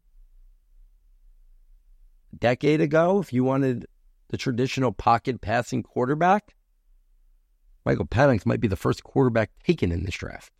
A 2.33 2.37
decade 2.37 2.81
ago, 2.81 3.21
if 3.21 3.33
you 3.33 3.45
wanted 3.45 3.87
the 4.28 4.37
traditional 4.37 4.92
pocket 4.92 5.40
passing 5.40 5.83
quarterback, 5.83 6.54
Michael 7.85 8.07
Penix 8.07 8.45
might 8.45 8.61
be 8.61 8.69
the 8.69 8.76
first 8.76 9.02
quarterback 9.02 9.50
taken 9.64 9.90
in 9.90 10.04
this 10.04 10.14
draft. 10.14 10.52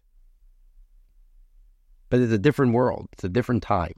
But 2.09 2.21
it's 2.21 2.33
a 2.33 2.39
different 2.39 2.73
world, 2.73 3.09
it's 3.13 3.25
a 3.25 3.29
different 3.29 3.63
time. 3.63 3.95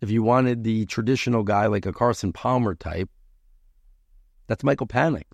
If 0.00 0.10
you 0.10 0.22
wanted 0.22 0.64
the 0.64 0.86
traditional 0.86 1.42
guy 1.42 1.66
like 1.66 1.86
a 1.86 1.92
Carson 1.92 2.32
Palmer 2.32 2.74
type, 2.74 3.10
that's 4.46 4.64
Michael 4.64 4.86
Penix. 4.86 5.24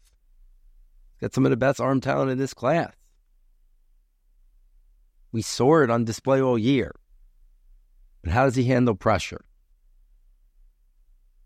Got 1.20 1.34
some 1.34 1.46
of 1.46 1.50
the 1.50 1.56
best 1.56 1.80
arm 1.80 2.00
talent 2.00 2.30
in 2.30 2.38
this 2.38 2.52
class. 2.52 2.92
We 5.32 5.42
saw 5.42 5.82
it 5.82 5.90
on 5.90 6.04
display 6.04 6.40
all 6.40 6.58
year. 6.58 6.92
But 8.22 8.32
how 8.32 8.44
does 8.44 8.56
he 8.56 8.64
handle 8.64 8.94
pressure? 8.94 9.44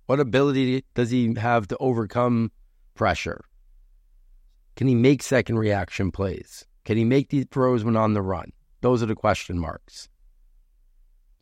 What 0.07 0.19
ability 0.19 0.85
does 0.95 1.11
he 1.11 1.35
have 1.35 1.69
to 1.69 1.77
overcome 1.79 2.51
pressure? 2.95 3.45
Can 4.77 4.89
he 4.89 4.95
make 4.95 5.23
second 5.23 5.59
reaction 5.59 6.11
plays? 6.11 6.67
Can 6.85 6.97
he 6.97 7.05
make 7.05 7.29
these 7.29 7.47
throws 7.51 7.85
when 7.85 7.97
on 7.97 8.15
the 8.15 8.23
run? 8.23 8.53
Those 8.81 9.03
are 9.03 9.07
the 9.07 9.15
question 9.15 9.59
marks. 9.59 10.09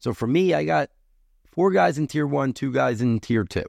So 0.01 0.13
for 0.13 0.27
me, 0.27 0.55
I 0.55 0.65
got 0.65 0.91
four 1.59 1.73
guys 1.73 1.99
in 1.99 2.07
tier 2.07 2.25
one, 2.25 2.53
two 2.53 2.71
guys 2.71 3.03
in 3.03 3.19
tier 3.19 3.43
two. 3.43 3.65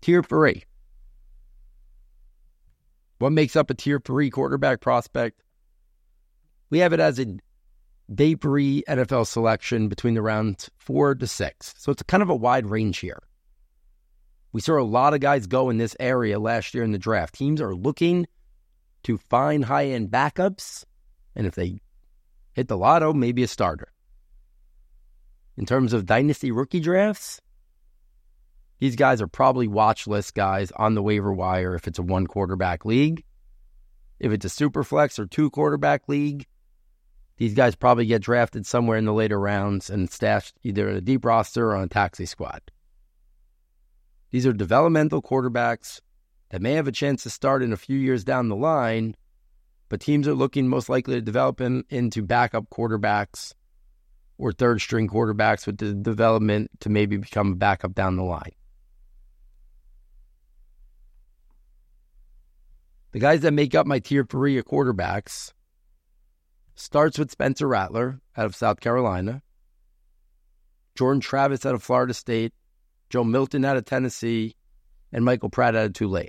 Tier 0.00 0.22
three. 0.22 0.62
What 3.18 3.32
makes 3.32 3.56
up 3.56 3.68
a 3.68 3.74
tier 3.74 3.98
three 3.98 4.30
quarterback 4.30 4.80
prospect? 4.80 5.42
We 6.70 6.78
have 6.78 6.92
it 6.92 7.00
as 7.00 7.18
a 7.18 7.38
day 8.14 8.36
three 8.36 8.84
NFL 8.88 9.26
selection 9.26 9.88
between 9.88 10.14
the 10.14 10.22
rounds 10.22 10.70
four 10.76 11.16
to 11.16 11.26
six. 11.26 11.74
So 11.76 11.90
it's 11.90 12.04
kind 12.04 12.22
of 12.22 12.30
a 12.30 12.36
wide 12.36 12.66
range 12.66 13.00
here. 13.00 13.20
We 14.52 14.60
saw 14.60 14.78
a 14.78 14.84
lot 14.84 15.12
of 15.12 15.18
guys 15.18 15.48
go 15.48 15.70
in 15.70 15.78
this 15.78 15.96
area 15.98 16.38
last 16.38 16.72
year 16.72 16.84
in 16.84 16.92
the 16.92 16.98
draft. 16.98 17.34
Teams 17.34 17.60
are 17.60 17.74
looking 17.74 18.28
to 19.02 19.18
find 19.18 19.64
high 19.64 19.86
end 19.86 20.08
backups. 20.08 20.84
And 21.34 21.48
if 21.48 21.56
they 21.56 21.80
hit 22.52 22.68
the 22.68 22.78
lotto, 22.78 23.12
maybe 23.12 23.42
a 23.42 23.48
starter. 23.48 23.88
In 25.58 25.66
terms 25.66 25.92
of 25.92 26.06
dynasty 26.06 26.52
rookie 26.52 26.78
drafts, 26.78 27.40
these 28.78 28.94
guys 28.94 29.20
are 29.20 29.26
probably 29.26 29.66
watch 29.66 30.06
list 30.06 30.36
guys 30.36 30.70
on 30.70 30.94
the 30.94 31.02
waiver 31.02 31.32
wire 31.32 31.74
if 31.74 31.88
it's 31.88 31.98
a 31.98 32.02
one 32.02 32.28
quarterback 32.28 32.84
league. 32.84 33.24
If 34.20 34.30
it's 34.30 34.44
a 34.44 34.50
super 34.50 34.84
flex 34.84 35.18
or 35.18 35.26
two 35.26 35.50
quarterback 35.50 36.08
league, 36.08 36.46
these 37.38 37.54
guys 37.54 37.74
probably 37.74 38.06
get 38.06 38.22
drafted 38.22 38.66
somewhere 38.66 38.98
in 38.98 39.04
the 39.04 39.12
later 39.12 39.38
rounds 39.40 39.90
and 39.90 40.08
stashed 40.08 40.54
either 40.62 40.88
in 40.88 40.94
a 40.94 41.00
deep 41.00 41.24
roster 41.24 41.70
or 41.70 41.74
on 41.76 41.84
a 41.84 41.88
taxi 41.88 42.24
squad. 42.24 42.62
These 44.30 44.46
are 44.46 44.52
developmental 44.52 45.20
quarterbacks 45.20 46.00
that 46.50 46.62
may 46.62 46.74
have 46.74 46.86
a 46.86 46.92
chance 46.92 47.24
to 47.24 47.30
start 47.30 47.64
in 47.64 47.72
a 47.72 47.76
few 47.76 47.98
years 47.98 48.22
down 48.22 48.48
the 48.48 48.54
line, 48.54 49.16
but 49.88 50.00
teams 50.00 50.28
are 50.28 50.34
looking 50.34 50.68
most 50.68 50.88
likely 50.88 51.14
to 51.14 51.20
develop 51.20 51.56
them 51.56 51.84
into 51.90 52.22
backup 52.22 52.70
quarterbacks 52.70 53.54
or 54.38 54.52
third 54.52 54.80
string 54.80 55.08
quarterbacks 55.08 55.66
with 55.66 55.78
the 55.78 55.92
development 55.92 56.70
to 56.80 56.88
maybe 56.88 57.16
become 57.16 57.52
a 57.52 57.56
backup 57.56 57.94
down 57.94 58.16
the 58.16 58.22
line. 58.22 58.52
The 63.12 63.18
guys 63.18 63.40
that 63.40 63.52
make 63.52 63.74
up 63.74 63.86
my 63.86 63.98
tier 63.98 64.24
three 64.24 64.58
of 64.58 64.66
quarterbacks 64.66 65.52
starts 66.76 67.18
with 67.18 67.30
Spencer 67.30 67.66
Rattler 67.66 68.20
out 68.36 68.46
of 68.46 68.54
South 68.54 68.80
Carolina, 68.80 69.42
Jordan 70.94 71.20
Travis 71.20 71.66
out 71.66 71.74
of 71.74 71.82
Florida 71.82 72.14
State, 72.14 72.52
Joe 73.10 73.24
Milton 73.24 73.64
out 73.64 73.76
of 73.76 73.84
Tennessee, 73.84 74.54
and 75.12 75.24
Michael 75.24 75.48
Pratt 75.48 75.74
out 75.74 75.86
of 75.86 75.92
Tulane. 75.94 76.28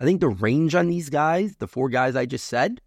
I 0.00 0.04
think 0.04 0.20
the 0.20 0.28
range 0.28 0.74
on 0.74 0.88
these 0.88 1.10
guys, 1.10 1.56
the 1.56 1.68
four 1.68 1.90
guys 1.90 2.16
I 2.16 2.24
just 2.24 2.46
said, 2.46 2.80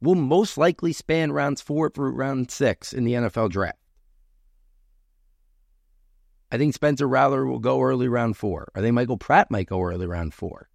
will 0.00 0.14
most 0.14 0.56
likely 0.56 0.92
span 0.92 1.32
rounds 1.32 1.60
four 1.60 1.90
through 1.90 2.12
round 2.12 2.50
six 2.50 2.92
in 2.92 3.04
the 3.04 3.12
NFL 3.12 3.50
draft. 3.50 3.78
I 6.52 6.58
think 6.58 6.74
Spencer 6.74 7.06
Rattler 7.06 7.46
will 7.46 7.60
go 7.60 7.80
early 7.80 8.08
round 8.08 8.36
four. 8.36 8.72
I 8.74 8.80
think 8.80 8.94
Michael 8.94 9.18
Pratt 9.18 9.50
might 9.50 9.68
go 9.68 9.80
early 9.82 10.06
round 10.06 10.34
four. 10.34 10.68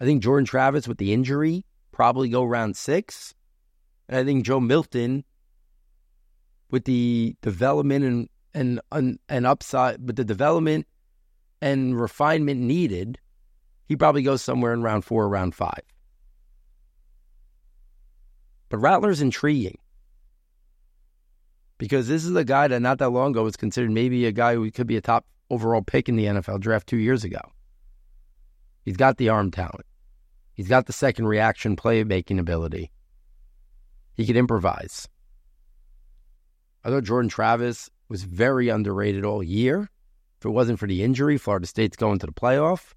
I 0.00 0.04
think 0.04 0.22
Jordan 0.22 0.44
Travis 0.44 0.86
with 0.86 0.98
the 0.98 1.12
injury 1.12 1.64
probably 1.92 2.28
go 2.28 2.44
round 2.44 2.76
six. 2.76 3.34
And 4.08 4.18
I 4.18 4.24
think 4.24 4.44
Joe 4.44 4.60
Milton 4.60 5.24
with 6.70 6.84
the 6.84 7.36
development 7.42 8.04
and 8.54 8.80
and 8.90 9.18
and, 9.28 9.46
upside, 9.46 10.04
but 10.04 10.16
the 10.16 10.24
development 10.24 10.86
and 11.62 11.98
refinement 11.98 12.60
needed, 12.60 13.18
he 13.86 13.96
probably 13.96 14.22
goes 14.22 14.42
somewhere 14.42 14.74
in 14.74 14.82
round 14.82 15.04
four 15.04 15.24
or 15.24 15.28
round 15.28 15.54
five. 15.54 15.82
But 18.72 18.78
Rattler's 18.78 19.20
intriguing 19.20 19.76
because 21.76 22.08
this 22.08 22.24
is 22.24 22.34
a 22.34 22.42
guy 22.42 22.68
that 22.68 22.80
not 22.80 22.96
that 23.00 23.10
long 23.10 23.32
ago 23.32 23.44
was 23.44 23.54
considered 23.54 23.90
maybe 23.90 24.24
a 24.24 24.32
guy 24.32 24.54
who 24.54 24.70
could 24.70 24.86
be 24.86 24.96
a 24.96 25.02
top 25.02 25.26
overall 25.50 25.82
pick 25.82 26.08
in 26.08 26.16
the 26.16 26.24
NFL 26.24 26.60
draft 26.60 26.86
two 26.86 26.96
years 26.96 27.22
ago. 27.22 27.42
He's 28.82 28.96
got 28.96 29.18
the 29.18 29.28
arm 29.28 29.50
talent. 29.50 29.84
He's 30.54 30.68
got 30.68 30.86
the 30.86 30.94
second 30.94 31.26
reaction 31.26 31.76
playmaking 31.76 32.38
ability. 32.38 32.90
He 34.14 34.24
could 34.24 34.38
improvise. 34.38 35.06
I 36.82 36.88
thought 36.88 37.04
Jordan 37.04 37.28
Travis 37.28 37.90
was 38.08 38.22
very 38.22 38.70
underrated 38.70 39.26
all 39.26 39.42
year. 39.42 39.90
If 40.38 40.46
it 40.46 40.48
wasn't 40.48 40.78
for 40.78 40.86
the 40.86 41.02
injury, 41.02 41.36
Florida 41.36 41.66
State's 41.66 41.98
going 41.98 42.20
to 42.20 42.26
the 42.26 42.32
playoff. 42.32 42.94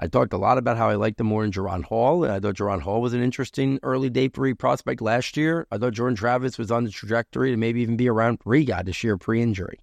I 0.00 0.06
talked 0.06 0.32
a 0.32 0.38
lot 0.38 0.58
about 0.58 0.76
how 0.76 0.88
I 0.88 0.94
liked 0.94 1.18
him 1.18 1.26
more 1.26 1.44
in 1.44 1.50
Jaren 1.50 1.82
Hall, 1.82 2.24
I 2.24 2.38
thought 2.38 2.54
Jaren 2.54 2.82
Hall 2.82 3.00
was 3.00 3.14
an 3.14 3.22
interesting 3.22 3.80
early 3.82 4.08
day 4.08 4.28
three 4.28 4.54
prospect 4.54 5.00
last 5.00 5.36
year. 5.36 5.66
I 5.72 5.78
thought 5.78 5.92
Jordan 5.92 6.14
Travis 6.14 6.56
was 6.56 6.70
on 6.70 6.84
the 6.84 6.90
trajectory 6.90 7.50
to 7.50 7.56
maybe 7.56 7.82
even 7.82 7.96
be 7.96 8.08
around 8.08 8.38
three 8.40 8.64
guy 8.64 8.82
this 8.82 9.02
year 9.02 9.16
pre 9.16 9.42
injury. 9.42 9.78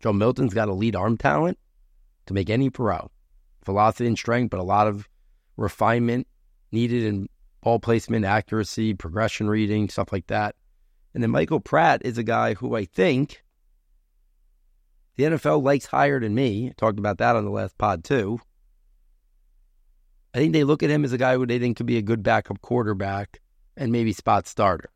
Joe 0.00 0.12
Milton's 0.12 0.54
got 0.54 0.68
elite 0.68 0.96
arm 0.96 1.16
talent 1.16 1.58
to 2.26 2.34
make 2.34 2.50
any 2.50 2.68
pro. 2.68 3.10
Velocity 3.64 4.08
and 4.08 4.18
strength, 4.18 4.50
but 4.50 4.60
a 4.60 4.64
lot 4.64 4.88
of 4.88 5.08
refinement 5.56 6.26
needed 6.72 7.04
in 7.04 7.28
ball 7.60 7.78
placement, 7.78 8.24
accuracy, 8.24 8.92
progression 8.94 9.48
reading, 9.48 9.88
stuff 9.88 10.12
like 10.12 10.26
that. 10.26 10.56
And 11.14 11.22
then 11.22 11.30
Michael 11.30 11.60
Pratt 11.60 12.02
is 12.04 12.18
a 12.18 12.22
guy 12.24 12.54
who 12.54 12.76
I 12.76 12.84
think 12.84 13.42
the 15.16 15.24
NFL 15.24 15.62
likes 15.62 15.86
higher 15.86 16.20
than 16.20 16.34
me. 16.34 16.68
I 16.68 16.72
talked 16.76 16.98
about 16.98 17.18
that 17.18 17.36
on 17.36 17.44
the 17.44 17.50
last 17.50 17.78
pod 17.78 18.04
too. 18.04 18.40
I 20.36 20.38
think 20.38 20.52
they 20.52 20.64
look 20.64 20.82
at 20.82 20.90
him 20.90 21.02
as 21.02 21.14
a 21.14 21.18
guy 21.18 21.34
who 21.34 21.46
they 21.46 21.58
think 21.58 21.78
could 21.78 21.86
be 21.86 21.96
a 21.96 22.02
good 22.02 22.22
backup 22.22 22.60
quarterback 22.60 23.40
and 23.74 23.90
maybe 23.90 24.12
spot 24.12 24.46
starter. 24.46 24.90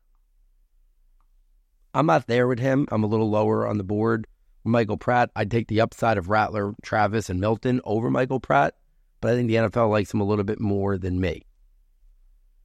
I'm 1.95 2.05
not 2.05 2.27
there 2.27 2.47
with 2.47 2.59
him. 2.59 2.87
I'm 2.91 3.03
a 3.03 3.07
little 3.07 3.27
lower 3.27 3.65
on 3.65 3.79
the 3.79 3.83
board. 3.83 4.27
Michael 4.63 4.97
Pratt, 4.97 5.31
I'd 5.35 5.49
take 5.49 5.67
the 5.67 5.81
upside 5.81 6.19
of 6.19 6.29
Rattler, 6.29 6.75
Travis, 6.83 7.27
and 7.27 7.41
Milton 7.41 7.81
over 7.85 8.11
Michael 8.11 8.39
Pratt, 8.39 8.75
but 9.19 9.31
I 9.31 9.35
think 9.35 9.47
the 9.47 9.55
NFL 9.55 9.89
likes 9.89 10.13
him 10.13 10.21
a 10.21 10.25
little 10.25 10.43
bit 10.43 10.59
more 10.59 10.99
than 10.99 11.19
me. 11.19 11.47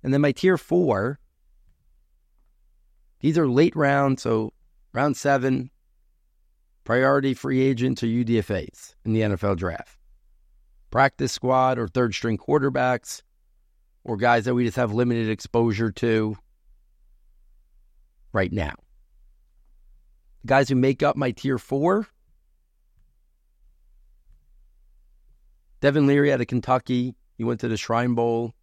And 0.02 0.12
then 0.12 0.21
my 0.21 0.33
tier 0.33 0.59
four, 0.59 1.18
these 3.21 3.38
are 3.38 3.49
late 3.49 3.75
round, 3.75 4.21
so 4.21 4.52
round 4.92 5.16
seven, 5.16 5.71
priority 6.85 7.33
free 7.33 7.62
agents 7.62 8.02
or 8.02 8.06
UDFAs 8.06 8.97
in 9.06 9.14
the 9.14 9.23
NFL 9.23 9.56
draft. 9.56 9.97
Practice 10.97 11.31
squad 11.31 11.79
or 11.79 11.88
third 11.88 12.15
string 12.15 12.38
quarterbacks 12.38 13.21
or 14.03 14.17
guys 14.17 14.47
that 14.47 14.55
we 14.55 14.65
just 14.65 14.79
have 14.79 14.95
limited 14.95 15.29
exposure 15.29 15.91
to 15.91 16.38
right 18.33 18.50
now. 18.50 18.73
The 20.41 20.49
guys 20.49 20.71
who 20.71 20.75
make 20.75 21.03
up 21.03 21.15
my 21.15 21.33
tier 21.33 21.59
four 21.59 22.09
Devin 25.83 26.07
Leary 26.07 26.33
out 26.33 26.41
of 26.41 26.47
Kentucky. 26.47 27.15
He 27.37 27.45
went 27.45 27.61
to 27.61 27.69
the 27.69 27.76
Shrine 27.76 28.15
Bowl. 28.15 28.55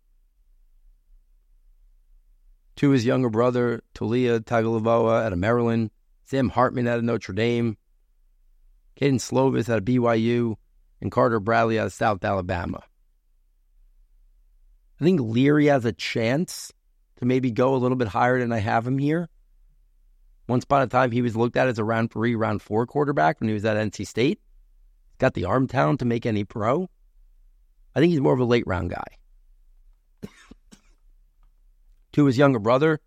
Tua's 2.75 3.05
younger 3.05 3.29
brother, 3.29 3.83
Taulia 3.93 4.39
Tagovailoa 4.39 5.23
out 5.23 5.33
of 5.33 5.37
Maryland. 5.37 5.91
Sam 6.23 6.49
Hartman 6.49 6.87
out 6.87 6.97
of 6.97 7.03
Notre 7.03 7.33
Dame. 7.33 7.77
Kedon 8.95 9.19
Slovis 9.19 9.69
out 9.69 9.77
of 9.77 9.85
BYU. 9.85 10.55
And 11.03 11.11
Carter 11.11 11.41
Bradley 11.41 11.77
out 11.77 11.87
of 11.87 11.91
South 11.91 12.23
Alabama. 12.23 12.81
I 15.01 15.03
think 15.03 15.19
Leary 15.19 15.65
has 15.65 15.83
a 15.83 15.91
chance 15.91 16.71
to 17.17 17.25
maybe 17.25 17.51
go 17.51 17.75
a 17.75 17.77
little 17.77 17.97
bit 17.97 18.07
higher 18.07 18.39
than 18.39 18.53
I 18.53 18.59
have 18.59 18.87
him 18.87 18.97
here. 18.97 19.27
Once 20.47 20.63
upon 20.63 20.81
a 20.81 20.87
time, 20.87 21.11
he 21.11 21.21
was 21.21 21.35
looked 21.35 21.57
at 21.57 21.67
as 21.67 21.77
a 21.77 21.83
round 21.83 22.09
three, 22.09 22.35
round 22.35 22.61
four 22.61 22.87
quarterback 22.87 23.41
when 23.41 23.49
he 23.49 23.53
was 23.53 23.65
at 23.65 23.75
NC 23.75 24.07
State. 24.07 24.39
He's 25.09 25.17
got 25.17 25.33
the 25.33 25.43
arm 25.43 25.67
talent 25.67 25.99
to 25.99 26.05
make 26.05 26.25
any 26.25 26.45
pro. 26.45 26.89
I 27.93 27.99
think 27.99 28.11
he's 28.11 28.21
more 28.21 28.33
of 28.33 28.39
a 28.39 28.45
late 28.45 28.65
round 28.65 28.91
guy. 28.91 30.29
Tua's 32.13 32.37
younger 32.37 32.59
brother, 32.59 33.01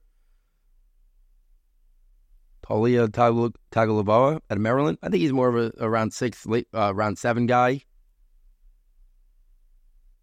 Taulia 2.68 3.08
Tagovailoa 3.08 4.40
at 4.50 4.58
Maryland. 4.58 4.98
I 5.02 5.08
think 5.08 5.20
he's 5.20 5.32
more 5.32 5.48
of 5.48 5.56
a, 5.56 5.84
a 5.84 5.88
round 5.88 6.12
six, 6.12 6.46
late 6.46 6.68
uh, 6.74 6.94
round 6.94 7.18
seven 7.18 7.46
guy. 7.46 7.82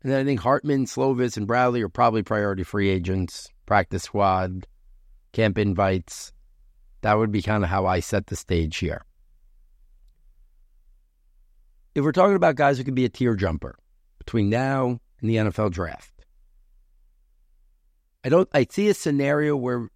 And 0.02 0.12
then 0.12 0.20
I 0.20 0.24
think 0.26 0.42
Hartman, 0.42 0.86
Slovis, 0.86 1.38
and 1.38 1.48
Bradley 1.48 1.82
are 1.82 1.90
probably 1.90 2.24
priority 2.24 2.64
free 2.64 2.90
agents, 2.90 3.50
practice 3.66 4.04
squad, 4.04 4.68
camp 5.32 5.58
invites. 5.58 6.34
That 7.02 7.14
would 7.14 7.32
be 7.32 7.42
kind 7.42 7.64
of 7.64 7.70
how 7.70 7.86
I 7.86 8.02
set 8.02 8.28
the 8.28 8.36
stage 8.36 8.78
here. 8.78 9.06
If 11.96 12.04
we're 12.04 12.12
talking 12.12 12.36
about 12.36 12.56
guys 12.56 12.78
who 12.78 12.84
could 12.84 12.96
be 12.96 13.06
a 13.06 13.10
tier 13.10 13.36
jumper, 13.36 13.78
between 14.26 14.50
now 14.50 15.00
and 15.22 15.30
the 15.30 15.36
NFL 15.36 15.72
draft. 15.72 16.12
I 18.24 18.30
don't 18.30 18.48
I 18.54 18.66
see 18.70 18.88
a 18.88 18.94
scenario 18.94 19.56
where 19.56 19.90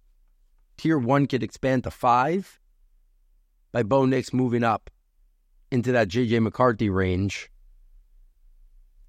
tier 0.78 0.98
one 0.98 1.26
could 1.26 1.42
expand 1.42 1.84
to 1.84 1.90
five 1.90 2.58
by 3.72 3.82
Bo 3.82 4.06
Nix 4.06 4.32
moving 4.32 4.64
up 4.64 4.90
into 5.70 5.92
that 5.92 6.08
JJ 6.08 6.42
McCarthy 6.42 6.88
range 6.88 7.50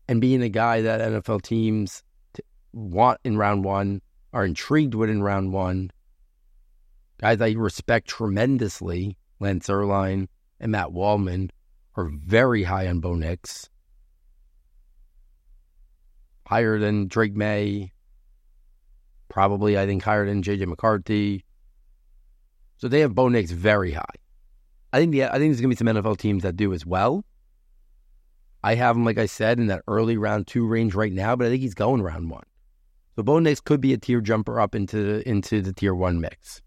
and 0.08 0.20
being 0.20 0.42
a 0.42 0.50
guy 0.50 0.82
that 0.82 1.00
NFL 1.00 1.42
teams 1.44 2.04
want 2.74 3.20
in 3.24 3.38
round 3.38 3.64
one, 3.64 4.02
are 4.34 4.46
intrigued 4.46 4.96
with 4.96 5.10
in 5.10 5.24
round 5.24 5.54
one. 5.54 5.92
Guys 7.20 7.42
I 7.42 7.52
respect 7.52 8.08
tremendously, 8.08 9.18
Lance 9.40 9.68
Zierlein 9.68 10.28
and 10.60 10.72
Matt 10.72 10.92
Waldman, 10.92 11.52
are 11.96 12.10
very 12.12 12.64
high 12.64 12.88
on 12.88 13.00
Bo 13.00 13.14
Nix 13.14 13.70
higher 16.50 16.80
than 16.80 17.08
Drake 17.08 17.36
Maye, 17.36 17.92
probably, 19.30 19.78
I 19.78 19.86
think, 19.86 20.02
higher 20.02 20.26
than 20.26 20.42
JJ 20.42 20.66
McCarthy. 20.66 21.46
So 22.80 22.88
they 22.88 23.02
have 23.02 23.14
Bo 23.14 23.28
Nix 23.28 23.52
very 23.52 23.92
high. 23.92 24.16
I 24.92 25.00
think 25.00 25.12
the, 25.12 25.26
I 25.26 25.38
think 25.38 25.52
there's 25.52 25.62
to 25.62 25.68
be 25.68 25.76
some 25.76 25.88
NFL 25.88 26.18
teams 26.18 26.44
that 26.44 26.56
do 26.56 26.74
as 26.74 26.86
well. 26.86 27.24
I 28.64 28.76
have 28.76 28.96
him, 28.96 29.06
like 29.06 29.18
I 29.18 29.26
said, 29.26 29.60
in 29.60 29.68
that 29.68 29.84
early 29.88 30.18
round 30.18 30.48
two 30.48 30.66
range 30.66 30.96
right 30.96 31.12
now, 31.12 31.36
but 31.36 31.48
I 31.48 31.50
think 31.50 31.62
he's 31.62 31.74
going 31.74 32.02
round 32.02 32.30
one. 32.30 32.44
So 33.16 33.24
Bo 33.24 33.40
Nix 33.40 33.60
could 33.60 33.82
be 33.82 33.94
a 33.94 33.98
tier 33.98 34.22
jumper 34.22 34.60
up 34.60 34.76
into 34.76 34.98
the, 34.98 35.30
into 35.30 35.62
the 35.62 35.74
tier 35.74 35.94
one 35.94 36.22
mix. 36.22 36.62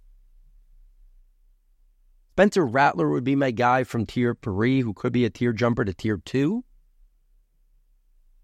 Spencer 2.33 2.65
Rattler 2.65 3.09
would 3.09 3.25
be 3.25 3.37
my 3.37 3.51
guy 3.51 3.85
from 3.85 4.07
tier 4.07 4.37
three, 4.43 4.81
who 4.81 4.93
could 4.93 5.13
be 5.13 5.25
a 5.25 5.31
tier 5.31 5.53
jumper 5.53 5.85
to 5.85 5.95
tier 5.95 6.19
two. 6.19 6.63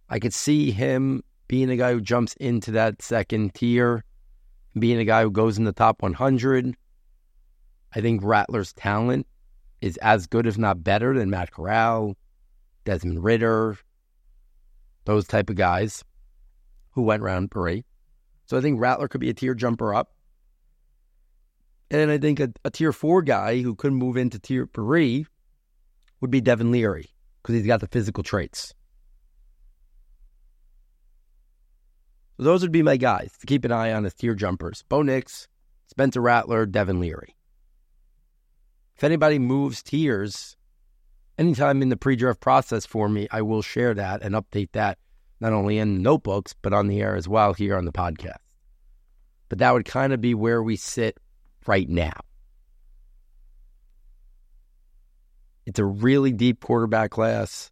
I 0.09 0.19
could 0.19 0.35
see 0.35 0.71
him 0.71 1.23
being 1.49 1.71
a 1.71 1.77
guy 1.77 1.93
who 1.93 2.01
jumps 2.01 2.35
into 2.35 2.71
that 2.73 3.03
second 3.03 3.55
tier, 3.55 4.05
being 4.79 4.99
a 4.99 5.05
guy 5.05 5.23
who 5.23 5.31
goes 5.31 5.59
in 5.59 5.65
the 5.65 5.73
top 5.73 6.03
100. 6.03 6.75
I 7.95 8.01
think 8.01 8.23
Rattler's 8.23 8.73
talent 8.73 9.27
is 9.81 9.97
as 9.99 10.27
good, 10.27 10.47
if 10.47 10.59
not 10.59 10.85
better, 10.85 11.15
than 11.15 11.31
Matt 11.31 11.53
Corral, 11.53 12.17
Desmond 12.85 13.23
Ridder, 13.23 13.79
those 15.05 15.27
type 15.27 15.51
of 15.51 15.57
guys 15.57 16.05
who 16.91 17.03
went 17.03 17.23
round 17.23 17.51
three. 17.51 17.85
So 18.47 18.57
I 18.57 18.61
think 18.61 18.81
Rattler 18.81 19.09
could 19.09 19.21
be 19.21 19.31
a 19.31 19.35
tier 19.35 19.55
jumper 19.55 19.95
up. 19.95 20.13
And 21.91 22.11
I 22.11 22.19
think 22.19 22.41
a, 22.41 22.53
a 22.65 22.71
tier 22.71 22.93
four 22.93 23.23
guy 23.23 23.63
who 23.63 23.75
could 23.75 23.93
move 23.93 24.17
into 24.17 24.39
tier 24.39 24.69
three 24.75 25.27
would 26.21 26.31
be 26.31 26.41
Devin 26.41 26.71
Leary 26.71 27.07
because 27.43 27.55
he's 27.55 27.67
got 27.67 27.81
the 27.81 27.89
physical 27.89 28.23
traits. 28.23 28.75
those 32.39 32.63
would 32.63 32.73
be 32.73 32.83
my 32.83 32.97
guys 32.97 33.33
to 33.41 33.47
keep 33.47 33.65
an 33.65 33.73
eye 33.73 33.93
on 33.93 34.07
as 34.07 34.15
tier 34.15 34.35
jumpers. 34.35 34.85
Bo 34.89 35.03
Nix, 35.03 35.49
Spencer 35.89 36.21
Rattler, 36.21 36.67
Devin 36.67 37.01
Leary. 37.01 37.35
If 38.99 39.05
anybody 39.05 39.39
moves 39.39 39.81
tiers 39.81 40.57
anytime 41.39 41.83
in 41.83 41.89
the 41.89 41.97
pre-draft 41.97 42.41
process 42.41 42.85
for 42.85 43.09
me, 43.09 43.29
I 43.31 43.43
will 43.43 43.63
share 43.63 43.95
that 43.95 44.23
and 44.23 44.35
update 44.35 44.73
that 44.73 44.99
not 45.39 45.53
only 45.53 45.79
in 45.79 46.03
notebooks, 46.03 46.53
but 46.61 46.73
on 46.73 46.89
the 46.89 47.01
air 47.01 47.15
as 47.15 47.29
well 47.29 47.55
here 47.55 47.77
on 47.77 47.85
the 47.85 47.93
podcast. 47.93 48.39
But 49.49 49.59
that 49.59 49.73
would 49.73 49.85
kind 49.85 50.13
of 50.13 50.21
be 50.21 50.35
where 50.35 50.61
we 50.65 50.75
sit 50.75 51.17
right 51.65 51.89
now. 51.89 52.19
It's 55.65 55.79
a 55.79 55.85
really 55.85 56.33
deep 56.33 56.61
quarterback 56.61 57.13
class. 57.13 57.71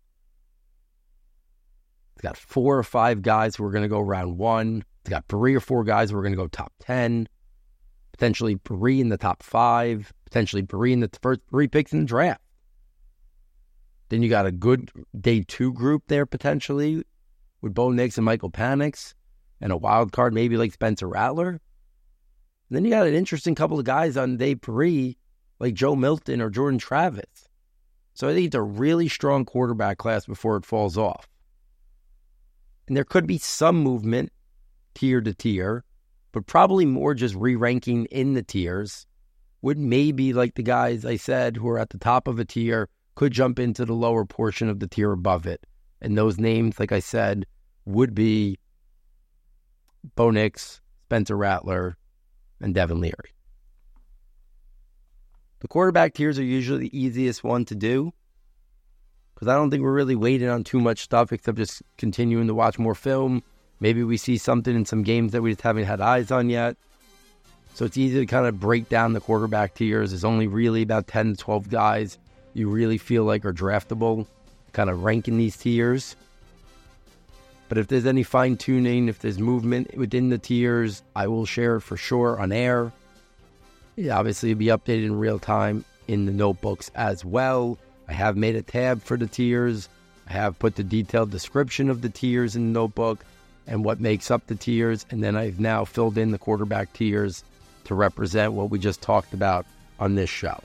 It's 2.15 2.23
got 2.23 2.37
four 2.37 2.79
or 2.79 2.85
five 2.85 3.23
guys 3.23 3.57
who 3.57 3.65
are 3.65 3.73
going 3.73 3.83
to 3.83 3.89
go 3.89 3.99
round 3.99 4.39
one. 4.39 4.85
It's 5.01 5.11
got 5.11 5.25
three 5.29 5.57
or 5.57 5.61
four 5.61 5.83
guys 5.83 6.11
who 6.11 6.19
are 6.19 6.23
going 6.23 6.35
to 6.35 6.37
go 6.37 6.47
top 6.47 6.73
10, 6.83 7.29
potentially 8.17 8.59
three 8.65 9.01
in 9.01 9.11
the 9.11 9.19
top 9.19 9.43
five, 9.43 10.13
potentially 10.25 10.63
three 10.63 10.93
in 10.93 11.01
the 11.01 11.11
first 11.21 11.41
three 11.51 11.69
picks 11.69 11.93
in 11.93 12.01
the 12.01 12.07
draft. 12.07 12.41
Then 14.09 14.23
you 14.23 14.29
got 14.29 14.47
a 14.47 14.53
good 14.53 14.91
day 15.19 15.45
two 15.47 15.73
group 15.73 16.05
there 16.07 16.27
potentially 16.27 17.05
with 17.61 17.75
Bo 17.75 17.91
Nix 17.91 18.17
and 18.17 18.25
Michael 18.25 18.51
Penix 18.51 19.15
and 19.61 19.73
a 19.73 19.77
wild 19.77 20.13
card 20.13 20.33
maybe 20.33 20.57
like 20.57 20.73
Spencer 20.73 21.09
Rattler. 21.09 21.49
And 21.49 21.61
then 22.71 22.85
you 22.85 22.91
got 22.91 23.07
an 23.07 23.15
interesting 23.15 23.55
couple 23.55 23.79
of 23.79 23.85
guys 23.85 24.17
on 24.17 24.37
day 24.37 24.55
three 24.55 25.19
like 25.59 25.75
Joe 25.75 25.97
Milton 25.97 26.41
or 26.41 26.51
Jordan 26.51 26.79
Travis. 26.79 27.49
So 28.15 28.29
I 28.29 28.35
think 28.35 28.47
it's 28.47 28.57
a 28.57 28.63
really 28.63 29.09
strong 29.09 29.45
quarterback 29.45 29.99
class 29.99 30.27
before 30.27 30.57
it 30.57 30.65
falls 30.65 30.97
off. 30.97 31.29
And 32.89 32.97
there 32.97 33.05
could 33.05 33.27
be 33.27 33.39
some 33.39 33.83
movement 33.83 34.33
tier 34.95 35.21
to 35.21 35.35
tier, 35.35 35.85
but 36.37 36.47
probably 36.47 36.85
more 36.85 37.15
just 37.15 37.35
re 37.35 37.57
ranking 37.57 38.05
in 38.11 38.35
the 38.35 38.43
tiers. 38.43 39.07
Would 39.63 39.79
maybe, 39.79 40.35
like 40.35 40.55
the 40.55 40.63
guys 40.63 41.07
I 41.07 41.17
said 41.17 41.57
who 41.57 41.67
are 41.71 41.79
at 41.79 41.89
the 41.89 41.99
top 41.99 42.29
of 42.29 42.39
a 42.39 42.45
tier, 42.45 42.91
could 43.15 43.33
jump 43.33 43.59
into 43.59 43.87
the 43.87 43.95
lower 43.95 44.27
portion 44.27 44.69
of 44.69 44.79
the 44.79 44.87
tier 44.87 45.13
above 45.13 45.47
it. 45.47 45.65
And 46.03 46.19
those 46.19 46.37
names, 46.37 46.79
like 46.79 46.93
I 46.93 46.99
said, 46.99 47.47
would 47.87 48.15
be 48.15 48.59
Bo 50.15 50.31
Nix, 50.31 50.83
Spencer 51.05 51.39
Rattler, 51.39 51.97
and 52.61 52.75
Devin 52.75 53.01
Leary. 53.01 53.33
The 55.61 55.69
quarterback 55.69 56.13
tiers 56.13 56.39
are 56.39 56.45
usually 56.45 56.81
the 56.81 56.99
easiest 56.99 57.43
one 57.43 57.65
to 57.65 57.75
do 57.75 58.13
because 59.35 59.49
I 59.49 59.55
don't 59.55 59.71
think 59.71 59.83
we're 59.83 59.91
really 59.91 60.17
waiting 60.17 60.51
on 60.51 60.65
too 60.65 60.81
much 60.83 61.01
stuff 61.01 61.33
except 61.33 61.57
just 61.57 61.83
continuing 61.97 62.47
to 62.49 62.55
watch 62.55 62.79
more 62.79 62.95
film. 62.95 63.43
Maybe 63.81 64.03
we 64.03 64.17
see 64.17 64.39
something 64.39 64.75
in 64.75 64.87
some 64.87 65.03
games 65.03 65.33
that 65.33 65.43
we 65.43 65.51
just 65.51 65.63
haven't 65.63 65.85
had 65.85 66.01
eyes 66.01 66.31
on 66.31 66.49
yet. 66.49 66.77
So 67.75 67.85
it's 67.85 67.99
easy 67.99 68.21
to 68.21 68.27
kind 68.27 68.47
of 68.47 68.59
break 68.59 68.89
down 68.89 69.13
the 69.13 69.21
quarterback 69.21 69.75
tiers. 69.75 70.11
There's 70.11 70.25
only 70.25 70.47
really 70.47 70.83
about 70.83 71.07
10 71.07 71.33
to 71.33 71.37
12 71.37 71.69
guys 71.69 72.19
you 72.55 72.71
really 72.71 72.97
feel 72.97 73.25
like 73.25 73.45
are 73.45 73.53
draftable, 73.53 74.27
kind 74.73 74.89
of 74.89 75.05
ranking 75.05 75.37
these 75.37 75.59
tiers. 75.59 76.17
But 77.69 77.77
if 77.77 77.89
there's 77.89 78.07
any 78.07 78.23
fine 78.23 78.57
tuning, 78.57 79.09
if 79.09 79.19
there's 79.19 79.39
movement 79.39 79.95
within 79.95 80.31
the 80.31 80.39
tiers, 80.39 81.03
I 81.15 81.27
will 81.27 81.45
share 81.45 81.77
it 81.77 81.83
for 81.83 81.99
sure 81.99 82.41
on 82.41 82.53
air. 82.53 82.93
Yeah, 83.97 84.19
obviously, 84.19 84.53
it'll 84.53 84.59
be 84.59 84.67
updated 84.67 85.05
in 85.05 85.19
real 85.19 85.39
time 85.39 85.85
in 86.09 86.25
the 86.25 86.33
notebooks 86.33 86.91
as 86.95 87.27
well. 87.27 87.77
I 88.09 88.15
have 88.15 88.39
made 88.39 88.57
a 88.57 88.63
tab 88.63 89.03
for 89.03 89.19
the 89.19 89.27
tiers. 89.27 89.91
I 90.27 90.33
have 90.33 90.59
put 90.59 90.77
the 90.77 90.85
detailed 90.85 91.31
description 91.31 91.91
of 91.91 92.01
the 92.01 92.09
tiers 92.09 92.57
in 92.57 92.73
the 92.73 92.79
notebook 92.79 93.23
and 93.67 93.85
what 93.85 94.01
makes 94.01 94.31
up 94.31 94.47
the 94.47 94.55
tiers. 94.55 95.07
And 95.11 95.23
then 95.23 95.37
I've 95.37 95.61
now 95.61 95.85
filled 95.85 96.19
in 96.19 96.31
the 96.31 96.39
quarterback 96.39 96.93
tiers 96.93 97.45
to 97.85 97.95
represent 97.95 98.53
what 98.53 98.71
we 98.71 98.79
just 98.79 99.03
talked 99.03 99.33
about 99.33 99.67
on 99.99 100.15
this 100.15 100.31
show. 100.31 100.61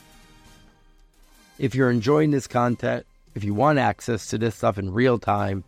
If 1.60 1.76
you're 1.76 1.92
enjoying 1.92 2.32
this 2.32 2.48
content, 2.48 3.06
if 3.36 3.44
you 3.44 3.54
want 3.54 3.80
access 3.80 4.28
to 4.28 4.38
this 4.38 4.56
stuff 4.56 4.78
in 4.78 4.92
real 4.92 5.20
time, 5.20 5.64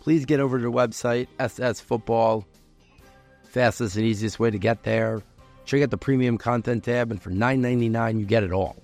please 0.00 0.24
get 0.24 0.40
over 0.40 0.58
to 0.58 0.64
the 0.64 0.72
website, 0.72 1.28
SS 1.38 1.80
Football. 1.80 2.44
Fastest 3.44 3.96
and 3.96 4.04
easiest 4.04 4.38
way 4.38 4.50
to 4.50 4.58
get 4.58 4.82
there. 4.82 5.22
Check 5.64 5.82
out 5.82 5.90
the 5.90 5.98
premium 5.98 6.38
content 6.38 6.84
tab, 6.84 7.10
and 7.10 7.22
for 7.22 7.30
$9.99, 7.30 8.18
you 8.18 8.26
get 8.26 8.42
it 8.42 8.52
all. 8.52 8.76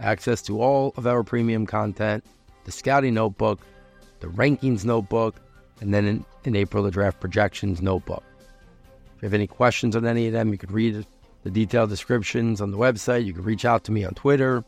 Access 0.00 0.42
to 0.42 0.60
all 0.60 0.92
of 0.96 1.06
our 1.06 1.22
premium 1.24 1.66
content, 1.66 2.24
the 2.64 2.72
scouting 2.72 3.14
notebook, 3.14 3.60
the 4.20 4.28
rankings 4.28 4.84
notebook, 4.84 5.36
and 5.80 5.92
then 5.92 6.06
in, 6.06 6.24
in 6.44 6.56
April, 6.56 6.82
the 6.82 6.90
draft 6.90 7.20
projections 7.20 7.80
notebook. 7.80 8.24
If 9.16 9.22
you 9.22 9.26
have 9.26 9.34
any 9.34 9.46
questions 9.46 9.96
on 9.96 10.06
any 10.06 10.26
of 10.26 10.32
them, 10.32 10.52
you 10.52 10.58
could 10.58 10.72
read 10.72 11.06
the 11.42 11.50
detailed 11.50 11.90
descriptions 11.90 12.60
on 12.60 12.70
the 12.70 12.78
website. 12.78 13.24
You 13.24 13.32
can 13.32 13.42
reach 13.42 13.64
out 13.64 13.84
to 13.84 13.92
me 13.92 14.04
on 14.04 14.14
Twitter, 14.14 14.64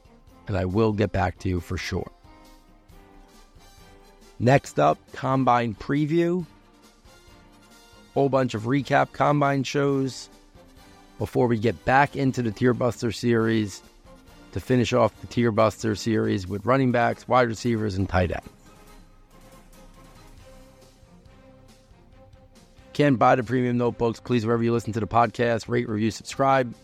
and 0.48 0.56
I 0.56 0.64
will 0.64 0.92
get 0.92 1.12
back 1.12 1.38
to 1.40 1.48
you 1.48 1.60
for 1.60 1.76
sure. 1.76 2.10
Next 4.38 4.80
up, 4.80 4.98
Combine 5.12 5.74
Preview. 5.74 6.46
Whole 8.14 8.28
bunch 8.28 8.54
of 8.54 8.62
recap 8.62 9.12
Combine 9.12 9.62
shows 9.62 10.28
before 11.18 11.46
we 11.46 11.58
get 11.58 11.84
back 11.84 12.16
into 12.16 12.42
the 12.42 12.50
Tier 12.50 12.74
Buster 12.74 13.12
series 13.12 13.82
to 14.52 14.60
finish 14.60 14.92
off 14.92 15.18
the 15.20 15.26
Tier 15.26 15.52
Buster 15.52 15.94
series 15.94 16.46
with 16.46 16.64
running 16.66 16.90
backs, 16.90 17.28
wide 17.28 17.48
receivers, 17.48 17.96
and 17.96 18.08
tight 18.08 18.32
ends. 18.32 18.48
Can't 22.92 23.18
buy 23.18 23.36
the 23.36 23.42
premium 23.42 23.78
notebooks. 23.78 24.20
Please, 24.20 24.44
wherever 24.44 24.62
you 24.62 24.72
listen 24.72 24.92
to 24.92 25.00
the 25.00 25.06
podcast, 25.06 25.68
rate, 25.68 25.88
review, 25.88 26.10
subscribe. 26.10 26.74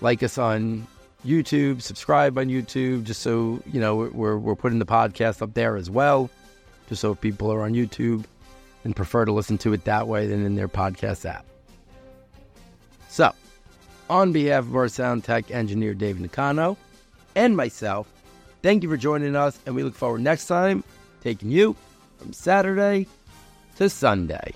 Like 0.00 0.22
us 0.22 0.38
on 0.38 0.86
YouTube, 1.24 1.82
subscribe 1.82 2.38
on 2.38 2.46
YouTube, 2.46 3.04
just 3.04 3.22
so 3.22 3.62
you 3.66 3.80
know 3.80 4.10
we're 4.12 4.38
we're 4.38 4.56
putting 4.56 4.78
the 4.78 4.86
podcast 4.86 5.42
up 5.42 5.54
there 5.54 5.76
as 5.76 5.90
well, 5.90 6.30
just 6.88 7.02
so 7.02 7.12
if 7.12 7.20
people 7.20 7.52
are 7.52 7.62
on 7.62 7.74
YouTube 7.74 8.24
and 8.84 8.96
prefer 8.96 9.24
to 9.24 9.32
listen 9.32 9.58
to 9.58 9.72
it 9.72 9.84
that 9.84 10.08
way 10.08 10.26
than 10.26 10.44
in 10.44 10.54
their 10.54 10.68
podcast 10.68 11.28
app. 11.28 11.44
So, 13.08 13.32
on 14.08 14.32
behalf 14.32 14.64
of 14.64 14.74
our 14.74 14.88
sound 14.88 15.24
tech 15.24 15.50
engineer 15.50 15.94
Dave 15.94 16.18
Nakano 16.18 16.78
and 17.34 17.56
myself, 17.56 18.08
thank 18.62 18.82
you 18.82 18.88
for 18.88 18.96
joining 18.96 19.36
us, 19.36 19.58
and 19.66 19.74
we 19.74 19.82
look 19.82 19.94
forward 19.94 20.22
next 20.22 20.46
time 20.46 20.82
taking 21.22 21.50
you 21.50 21.76
from 22.18 22.32
Saturday 22.32 23.06
to 23.80 23.88
Sunday. 23.88 24.52